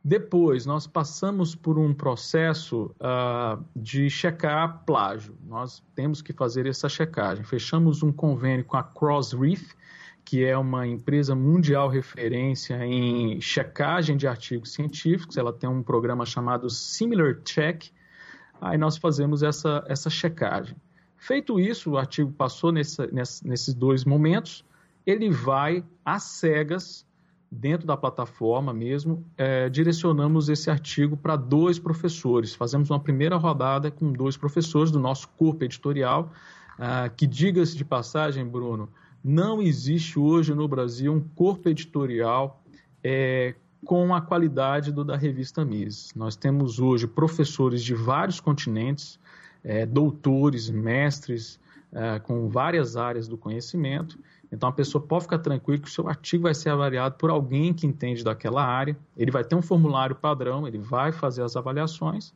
Depois, 0.08 0.68
nós 0.68 0.86
passamos 0.86 1.56
por 1.56 1.80
um 1.80 1.92
processo 1.92 2.92
uh, 3.00 3.66
de 3.76 4.08
checar 4.08 4.84
plágio. 4.86 5.36
Nós 5.48 5.82
temos 5.96 6.22
que 6.22 6.32
fazer 6.32 6.68
essa 6.68 6.88
checagem. 6.88 7.44
Fechamos 7.44 8.04
um 8.04 8.12
convênio 8.12 8.64
com 8.64 8.78
a 8.78 8.84
Crossreef, 8.84 9.74
que 10.24 10.46
é 10.46 10.56
uma 10.56 10.86
empresa 10.86 11.34
mundial 11.34 11.90
referência 11.90 12.86
em 12.86 13.42
checagem 13.42 14.16
de 14.16 14.28
artigos 14.28 14.74
científicos. 14.74 15.38
Ela 15.38 15.52
tem 15.52 15.68
um 15.68 15.82
programa 15.82 16.24
chamado 16.24 16.70
Similar 16.70 17.42
Check. 17.44 17.86
Aí 18.62 18.78
nós 18.78 18.98
fazemos 18.98 19.42
essa, 19.42 19.84
essa 19.88 20.12
checagem. 20.12 20.76
Feito 21.18 21.60
isso, 21.60 21.90
o 21.90 21.98
artigo 21.98 22.32
passou 22.32 22.72
nessa, 22.72 23.08
nessa, 23.08 23.48
nesses 23.48 23.74
dois 23.74 24.06
momentos, 24.06 24.64
ele 25.04 25.32
vai 25.32 25.84
às 26.06 26.22
cegas, 26.22 27.05
dentro 27.60 27.88
da 27.88 27.96
plataforma 27.96 28.74
mesmo, 28.74 29.26
é, 29.38 29.70
direcionamos 29.70 30.50
esse 30.50 30.70
artigo 30.70 31.16
para 31.16 31.36
dois 31.36 31.80
professores. 31.80 32.54
Fazemos 32.54 32.90
uma 32.90 33.00
primeira 33.00 33.38
rodada 33.38 33.90
com 33.90 34.12
dois 34.12 34.36
professores 34.36 34.92
do 34.92 35.00
nosso 35.00 35.28
corpo 35.30 35.64
editorial, 35.64 36.32
ah, 36.78 37.10
que 37.10 37.26
diga-se 37.26 37.76
de 37.76 37.86
passagem, 37.86 38.46
Bruno, 38.46 38.90
não 39.24 39.62
existe 39.62 40.20
hoje 40.20 40.54
no 40.54 40.68
Brasil 40.68 41.12
um 41.12 41.22
corpo 41.22 41.70
editorial 41.70 42.62
é, 43.04 43.56
com 43.86 44.14
a 44.14 44.22
qualidade 44.22 44.92
do 44.92 45.04
da 45.04 45.16
revista 45.16 45.64
Mises. 45.64 46.14
Nós 46.16 46.36
temos 46.36 46.80
hoje 46.80 47.08
professores 47.08 47.84
de 47.84 47.96
vários 47.96 48.40
continentes, 48.40 49.20
é, 49.64 49.86
doutores, 49.86 50.70
mestres, 50.70 51.60
é, 51.92 52.20
com 52.20 52.50
várias 52.50 52.98
áreas 52.98 53.28
do 53.28 53.38
conhecimento. 53.38 54.20
Então 54.52 54.70
a 54.70 54.72
pessoa 54.72 55.04
pode 55.04 55.24
ficar 55.24 55.40
tranquila 55.40 55.80
que 55.80 55.88
o 55.88 55.92
seu 55.92 56.08
artigo 56.08 56.44
vai 56.44 56.54
ser 56.54 56.70
avaliado 56.70 57.16
por 57.16 57.30
alguém 57.30 57.74
que 57.74 57.88
entende 57.88 58.24
daquela 58.24 58.64
área. 58.64 58.98
Ele 59.18 59.32
vai 59.32 59.44
ter 59.44 59.56
um 59.56 59.62
formulário 59.62 60.16
padrão, 60.16 60.68
ele 60.68 60.78
vai 60.78 61.12
fazer 61.12 61.42
as 61.42 61.56
avaliações. 61.56 62.34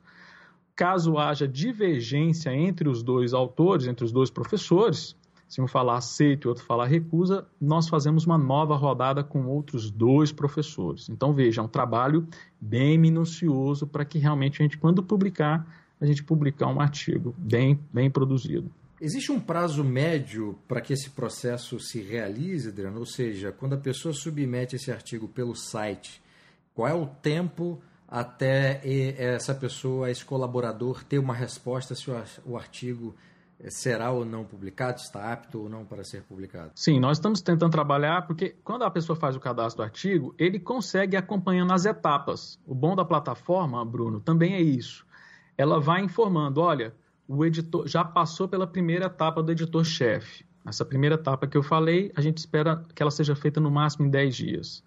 Caso 0.76 1.18
haja 1.18 1.48
divergência 1.48 2.54
entre 2.54 2.88
os 2.88 3.04
dois 3.04 3.34
autores, 3.34 3.88
entre 3.88 4.06
os 4.06 4.12
dois 4.12 4.30
professores, 4.30 5.16
se 5.50 5.60
um 5.60 5.68
falar 5.68 5.98
aceito 5.98 6.46
e 6.46 6.48
outro 6.48 6.64
falar 6.64 6.86
recusa, 6.86 7.44
nós 7.60 7.90
fazemos 7.90 8.24
uma 8.24 8.38
nova 8.38 8.76
rodada 8.76 9.24
com 9.24 9.48
outros 9.48 9.90
dois 9.90 10.32
professores. 10.32 11.10
Então, 11.10 11.34
veja, 11.34 11.60
é 11.60 11.64
um 11.64 11.68
trabalho 11.68 12.28
bem 12.62 13.00
minucioso 13.00 13.88
para 13.88 14.06
que 14.06 14.20
realmente 14.20 14.62
a 14.62 14.64
gente, 14.64 14.78
quando 14.78 15.02
publicar, 15.02 15.68
a 16.00 16.06
gente 16.06 16.24
publicar 16.24 16.68
um 16.68 16.80
artigo 16.80 17.34
bem, 17.36 17.80
bem 17.92 18.12
produzido. 18.12 18.70
Existe 19.02 19.32
um 19.32 19.40
prazo 19.40 19.82
médio 19.82 20.60
para 20.68 20.82
que 20.82 20.92
esse 20.92 21.10
processo 21.10 21.80
se 21.80 22.02
realize, 22.02 22.68
Adriano? 22.68 23.00
Ou 23.00 23.06
seja, 23.06 23.52
quando 23.52 23.74
a 23.74 23.78
pessoa 23.78 24.14
submete 24.14 24.76
esse 24.76 24.92
artigo 24.92 25.28
pelo 25.28 25.56
site, 25.56 26.22
qual 26.76 26.88
é 26.88 26.94
o 26.94 27.06
tempo 27.06 27.82
até 28.06 28.82
essa 29.18 29.56
pessoa, 29.56 30.12
esse 30.12 30.26
colaborador, 30.26 31.04
ter 31.04 31.18
uma 31.18 31.34
resposta 31.34 31.96
se 31.96 32.12
o 32.46 32.58
artigo 32.58 33.16
será 33.70 34.12
ou 34.12 34.26
não 34.26 34.44
publicado, 34.44 35.00
está 35.00 35.32
apto 35.32 35.62
ou 35.62 35.70
não 35.70 35.86
para 35.86 36.04
ser 36.04 36.24
publicado? 36.24 36.72
Sim, 36.76 37.00
nós 37.00 37.18
estamos 37.18 37.42
tentando 37.42 37.72
trabalhar 37.72 38.26
porque 38.28 38.56
quando 38.64 38.84
a 38.84 38.92
pessoa 38.92 39.16
faz 39.16 39.36
o 39.36 39.40
cadastro 39.40 39.78
do 39.78 39.84
artigo, 39.84 40.36
ele 40.38 40.60
consegue 40.60 41.16
acompanhando 41.16 41.72
as 41.72 41.86
etapas. 41.86 42.60
O 42.66 42.76
bom 42.76 42.96
da 42.96 43.06
plataforma, 43.06 43.84
Bruno, 43.86 44.20
também 44.20 44.56
é 44.56 44.62
isso. 44.62 45.06
Ela 45.58 45.80
vai 45.80 46.02
informando, 46.02 46.62
olha, 46.62 46.94
o 47.30 47.46
editor 47.46 47.88
já 47.88 48.04
passou 48.04 48.48
pela 48.48 48.66
primeira 48.66 49.06
etapa 49.06 49.44
do 49.44 49.52
editor-chefe. 49.52 50.44
Essa 50.66 50.84
primeira 50.84 51.14
etapa 51.14 51.46
que 51.46 51.56
eu 51.56 51.62
falei, 51.62 52.12
a 52.16 52.22
gente 52.22 52.40
espera 52.40 52.84
que 52.96 53.04
ela 53.04 53.12
seja 53.12 53.36
feita 53.36 53.60
no 53.60 53.70
máximo 53.70 54.08
em 54.08 54.10
10 54.10 54.36
dias. 54.36 54.84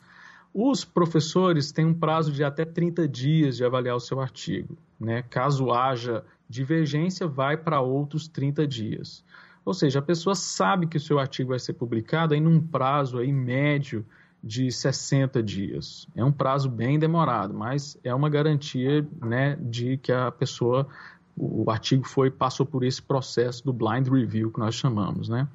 Os 0.52 0.85
professores 0.85 1.70
têm 1.70 1.87
um 1.87 1.94
prazo 1.94 2.33
de 2.33 2.42
até 2.42 2.64
30 2.64 3.07
dias 3.07 3.57
de 3.57 3.64
avaliar 3.64 3.94
o 3.94 4.00
seu 4.00 4.20
artigo. 4.20 4.76
Né? 4.98 5.22
Caso 5.22 5.70
haja 5.70 6.24
divergência, 6.48 7.28
vai 7.28 7.57
para 7.57 7.81
outros 7.81 8.26
30 8.26 8.66
dias. 8.66 9.24
Ou 9.64 9.72
seja, 9.72 10.00
a 10.00 10.02
pessoa 10.02 10.35
sabe 10.35 10.88
que 10.88 10.96
o 10.96 11.00
seu 11.00 11.20
artigo 11.20 11.50
vai 11.50 11.61
ser 11.61 11.74
publicado 11.74 12.35
em 12.35 12.44
um 12.44 12.61
prazo 12.61 13.18
aí 13.18 13.33
médio 13.33 14.05
de 14.42 14.70
60 14.72 15.40
dias. 15.42 16.09
É 16.16 16.24
um 16.24 16.33
prazo 16.33 16.68
bem 16.68 16.98
demorado, 16.98 17.55
mas 17.55 17.96
é 18.02 18.12
uma 18.12 18.28
garantia 18.28 19.07
né, 19.20 19.57
de 19.61 19.96
que 19.98 20.11
a 20.11 20.33
pessoa, 20.33 20.88
o 21.37 21.71
artigo 21.71 22.07
foi 22.07 22.31
passou 22.31 22.66
por 22.66 22.85
esse 22.85 23.01
processo 23.01 23.64
do 23.64 23.73
blind 23.73 24.09
review 24.09 24.51
que 24.51 24.59
nós 24.59 24.75
chamamos, 24.75 25.29
né? 25.29 25.49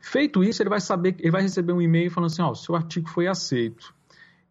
Feito 0.00 0.44
isso, 0.44 0.62
ele 0.62 0.70
vai 0.70 0.80
saber, 0.80 1.16
ele 1.18 1.30
vai 1.30 1.42
receber 1.42 1.72
um 1.72 1.82
e-mail 1.82 2.10
falando 2.10 2.30
assim, 2.30 2.42
ó, 2.42 2.50
oh, 2.50 2.54
seu 2.54 2.74
artigo 2.74 3.08
foi 3.08 3.26
aceito 3.26 3.92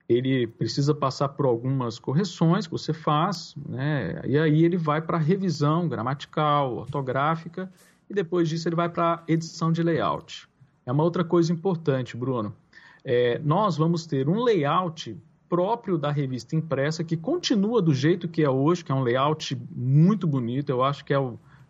ele 0.08 0.48
precisa 0.48 0.96
passar 0.96 1.30
por 1.30 1.46
algumas 1.46 2.00
correções 2.00 2.66
que 2.66 2.72
você 2.72 2.94
faz, 2.94 3.56
né? 3.68 4.22
e 4.26 4.38
aí 4.38 4.63
ele 4.63 4.78
vai 4.78 5.02
para 5.02 5.18
revisão 5.18 5.88
gramatical, 5.88 6.78
ortográfica, 6.78 7.70
e 8.10 8.13
depois 8.13 8.48
disso 8.48 8.70
ele 8.70 8.76
vai 8.76 8.88
para 8.88 9.22
edição 9.28 9.72
de 9.72 9.84
layout. 9.84 10.48
É 10.86 10.92
uma 10.92 11.04
outra 11.04 11.26
coisa 11.26 11.52
importante, 11.52 12.16
Bruno. 12.16 12.56
É, 13.04 13.40
nós 13.40 13.76
vamos 13.76 14.06
ter 14.06 14.30
um 14.30 14.42
layout 14.42 15.18
próprio 15.49 15.97
da 15.97 16.12
revista 16.12 16.55
impressa 16.55 17.03
que 17.03 17.17
continua 17.17 17.81
do 17.81 17.93
jeito 17.93 18.27
que 18.27 18.43
é 18.43 18.49
hoje, 18.49 18.83
que 18.83 18.91
é 18.91 18.95
um 18.95 19.03
layout 19.03 19.60
muito 19.75 20.27
bonito. 20.27 20.69
Eu 20.69 20.83
acho 20.83 21.03
que 21.03 21.13
é 21.13 21.19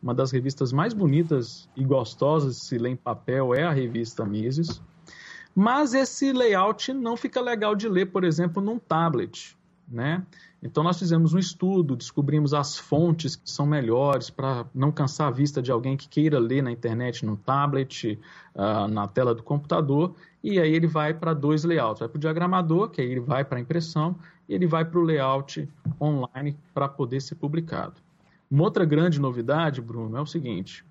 uma 0.01 0.13
das 0.13 0.31
revistas 0.31 0.71
mais 0.71 0.93
bonitas 0.93 1.69
e 1.75 1.83
gostosas 1.83 2.57
de 2.57 2.65
se 2.65 2.77
ler 2.77 2.89
em 2.89 2.95
papel 2.95 3.53
é 3.53 3.63
a 3.63 3.71
revista 3.71 4.25
Mises. 4.25 4.81
Mas 5.55 5.95
esse 5.95 6.31
layout 6.31 6.93
não 6.93 7.17
fica 7.17 7.41
legal 7.41 7.75
de 7.75 7.89
ler, 7.89 8.05
por 8.07 8.23
exemplo, 8.23 8.61
num 8.61 8.77
tablet. 8.77 9.56
Né? 9.87 10.21
Então 10.61 10.83
nós 10.83 10.99
fizemos 10.99 11.33
um 11.33 11.39
estudo, 11.39 11.95
descobrimos 11.95 12.53
as 12.53 12.77
fontes 12.77 13.37
que 13.37 13.49
são 13.49 13.65
melhores 13.65 14.29
para 14.29 14.65
não 14.75 14.91
cansar 14.91 15.29
a 15.29 15.31
vista 15.31 15.61
de 15.61 15.71
alguém 15.71 15.95
que 15.95 16.09
queira 16.09 16.37
ler 16.39 16.61
na 16.61 16.71
internet, 16.71 17.25
no 17.25 17.37
tablet, 17.37 18.19
uh, 18.53 18.87
na 18.89 19.07
tela 19.07 19.33
do 19.33 19.41
computador, 19.41 20.13
e 20.43 20.59
aí 20.59 20.73
ele 20.73 20.87
vai 20.87 21.13
para 21.13 21.33
dois 21.33 21.63
layouts, 21.63 21.99
vai 21.99 22.09
para 22.09 22.17
o 22.17 22.19
diagramador, 22.19 22.89
que 22.89 22.99
aí 22.99 23.09
ele 23.09 23.21
vai 23.21 23.45
para 23.45 23.59
a 23.59 23.61
impressão, 23.61 24.17
e 24.47 24.53
ele 24.53 24.67
vai 24.67 24.83
para 24.83 24.99
o 24.99 25.03
layout 25.03 25.67
online 26.01 26.57
para 26.73 26.87
poder 26.89 27.21
ser 27.21 27.35
publicado. 27.35 27.95
Uma 28.49 28.63
outra 28.63 28.85
grande 28.85 29.19
novidade, 29.19 29.81
Bruno, 29.81 30.17
é 30.17 30.21
o 30.21 30.25
seguinte: 30.25 30.85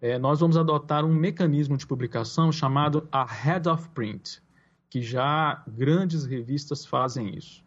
é, 0.00 0.18
nós 0.18 0.40
vamos 0.40 0.56
adotar 0.56 1.04
um 1.04 1.14
mecanismo 1.14 1.76
de 1.76 1.86
publicação 1.86 2.52
chamado 2.52 3.08
a 3.10 3.24
Head 3.24 3.68
of 3.68 3.88
Print, 3.90 4.42
que 4.90 5.02
já 5.02 5.62
grandes 5.66 6.24
revistas 6.24 6.84
fazem 6.84 7.36
isso. 7.36 7.65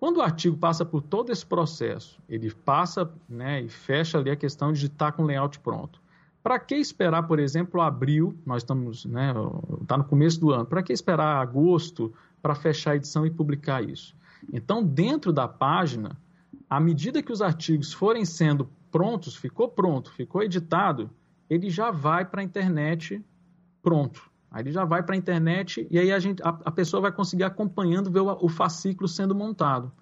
Quando 0.00 0.16
o 0.16 0.22
artigo 0.22 0.56
passa 0.56 0.82
por 0.82 1.02
todo 1.02 1.30
esse 1.30 1.44
processo, 1.44 2.18
ele 2.26 2.50
passa 2.50 3.12
né, 3.28 3.60
e 3.60 3.68
fecha 3.68 4.16
ali 4.16 4.30
a 4.30 4.34
questão 4.34 4.72
de 4.72 4.86
estar 4.86 5.12
com 5.12 5.22
o 5.22 5.26
layout 5.26 5.60
pronto. 5.60 6.00
Para 6.42 6.58
que 6.58 6.74
esperar, 6.76 7.24
por 7.24 7.38
exemplo, 7.38 7.82
abril, 7.82 8.34
nós 8.46 8.62
estamos, 8.62 9.04
né, 9.04 9.34
está 9.82 9.98
no 9.98 10.04
começo 10.04 10.40
do 10.40 10.52
ano, 10.52 10.64
para 10.64 10.82
que 10.82 10.90
esperar 10.90 11.42
agosto 11.42 12.14
para 12.40 12.54
fechar 12.54 12.92
a 12.92 12.96
edição 12.96 13.26
e 13.26 13.30
publicar 13.30 13.86
isso? 13.86 14.16
Então, 14.50 14.82
dentro 14.82 15.34
da 15.34 15.46
página, 15.46 16.16
à 16.68 16.80
medida 16.80 17.22
que 17.22 17.30
os 17.30 17.42
artigos 17.42 17.92
forem 17.92 18.24
sendo 18.24 18.70
prontos, 18.90 19.36
ficou 19.36 19.68
pronto, 19.68 20.10
ficou 20.12 20.42
editado, 20.42 21.10
ele 21.50 21.68
já 21.68 21.90
vai 21.90 22.24
para 22.24 22.40
a 22.40 22.44
internet 22.44 23.22
pronto. 23.82 24.29
Aí 24.50 24.62
ele 24.62 24.72
já 24.72 24.84
vai 24.84 25.02
para 25.02 25.14
a 25.14 25.18
internet 25.18 25.86
e 25.90 25.98
aí 25.98 26.10
a, 26.10 26.18
gente, 26.18 26.42
a, 26.42 26.48
a, 26.48 26.70
pessoa 26.70 27.00
vai 27.00 27.12
conseguir 27.12 27.44
acompanhando 27.44 28.10
ver 28.10 28.20
o, 28.20 28.44
o 28.44 28.48
fascículo 28.48 29.06
sendo 29.06 29.34
montado. 29.34 29.92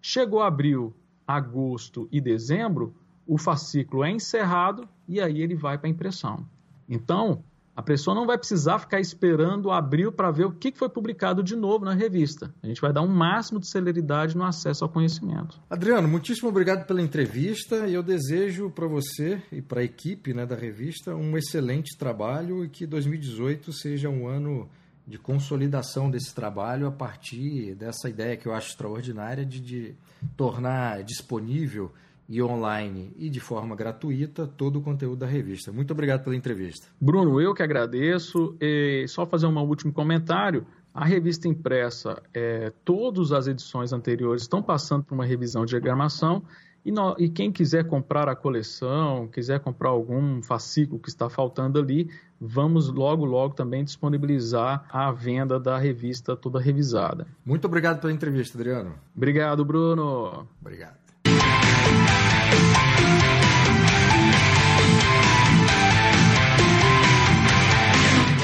Chegou 0.00 0.42
abril, 0.42 0.94
agosto 1.26 2.08
e 2.12 2.20
dezembro, 2.20 2.94
o 3.26 3.36
fascículo 3.36 4.04
é 4.04 4.10
encerrado 4.10 4.88
e 5.08 5.20
aí 5.20 5.42
ele 5.42 5.56
vai 5.56 5.76
para 5.76 5.88
a 5.88 5.90
impressão. 5.90 6.46
Então, 6.88 7.42
a 7.76 7.82
pessoa 7.82 8.14
não 8.14 8.26
vai 8.26 8.38
precisar 8.38 8.78
ficar 8.78 8.98
esperando 9.00 9.70
abril 9.70 10.10
para 10.10 10.30
ver 10.30 10.46
o 10.46 10.52
que 10.52 10.72
foi 10.72 10.88
publicado 10.88 11.42
de 11.42 11.54
novo 11.54 11.84
na 11.84 11.92
revista. 11.92 12.54
A 12.62 12.66
gente 12.66 12.80
vai 12.80 12.90
dar 12.90 13.02
um 13.02 13.08
máximo 13.08 13.60
de 13.60 13.68
celeridade 13.68 14.34
no 14.34 14.44
acesso 14.44 14.82
ao 14.82 14.88
conhecimento. 14.88 15.60
Adriano, 15.68 16.08
muitíssimo 16.08 16.48
obrigado 16.48 16.86
pela 16.86 17.02
entrevista 17.02 17.86
e 17.86 17.92
eu 17.92 18.02
desejo 18.02 18.70
para 18.70 18.86
você 18.86 19.42
e 19.52 19.60
para 19.60 19.82
a 19.82 19.84
equipe 19.84 20.32
né, 20.32 20.46
da 20.46 20.56
revista 20.56 21.14
um 21.14 21.36
excelente 21.36 21.98
trabalho 21.98 22.64
e 22.64 22.68
que 22.70 22.86
2018 22.86 23.70
seja 23.74 24.08
um 24.08 24.26
ano 24.26 24.66
de 25.06 25.18
consolidação 25.18 26.10
desse 26.10 26.34
trabalho 26.34 26.86
a 26.86 26.90
partir 26.90 27.74
dessa 27.74 28.08
ideia 28.08 28.38
que 28.38 28.48
eu 28.48 28.54
acho 28.54 28.70
extraordinária 28.70 29.44
de, 29.44 29.60
de 29.60 29.94
tornar 30.34 31.02
disponível 31.04 31.92
e 32.28 32.42
online 32.42 33.12
e 33.16 33.30
de 33.30 33.40
forma 33.40 33.76
gratuita 33.76 34.46
todo 34.46 34.78
o 34.78 34.82
conteúdo 34.82 35.18
da 35.18 35.26
revista. 35.26 35.72
Muito 35.72 35.92
obrigado 35.92 36.24
pela 36.24 36.34
entrevista. 36.34 36.88
Bruno, 37.00 37.40
eu 37.40 37.54
que 37.54 37.62
agradeço. 37.62 38.56
E 38.60 39.06
só 39.08 39.26
fazer 39.26 39.46
um 39.46 39.58
último 39.60 39.92
comentário. 39.92 40.66
A 40.92 41.04
revista 41.04 41.46
impressa, 41.46 42.22
é, 42.32 42.72
todas 42.84 43.30
as 43.30 43.46
edições 43.46 43.92
anteriores 43.92 44.42
estão 44.42 44.62
passando 44.62 45.04
por 45.04 45.14
uma 45.14 45.26
revisão 45.26 45.66
de 45.66 45.70
diagramação 45.70 46.42
E, 46.82 46.90
no, 46.90 47.14
e, 47.18 47.28
quem 47.28 47.52
quiser 47.52 47.84
comprar 47.86 48.28
a 48.30 48.34
coleção, 48.34 49.28
quiser 49.28 49.60
comprar 49.60 49.90
algum 49.90 50.40
fascículo 50.42 50.98
que 50.98 51.10
está 51.10 51.28
faltando 51.28 51.78
ali, 51.78 52.08
vamos 52.40 52.88
logo, 52.88 53.26
logo 53.26 53.54
também 53.54 53.84
disponibilizar 53.84 54.86
a 54.88 55.12
venda 55.12 55.60
da 55.60 55.76
revista 55.76 56.34
toda 56.34 56.58
revisada. 56.60 57.26
Muito 57.44 57.66
obrigado 57.66 58.00
pela 58.00 58.12
entrevista, 58.12 58.56
Adriano. 58.56 58.94
Obrigado, 59.14 59.64
Bruno. 59.64 60.46
Obrigado. 60.60 60.96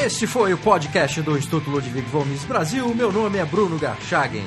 Este 0.04 0.26
foi 0.26 0.52
o 0.52 0.58
podcast 0.58 1.22
do 1.22 1.38
Instituto 1.38 1.70
Ludwig 1.70 2.04
Gomes 2.10 2.42
Brasil. 2.42 2.92
Meu 2.92 3.12
nome 3.12 3.38
é 3.38 3.44
Bruno 3.44 3.78
Garchagen. 3.78 4.42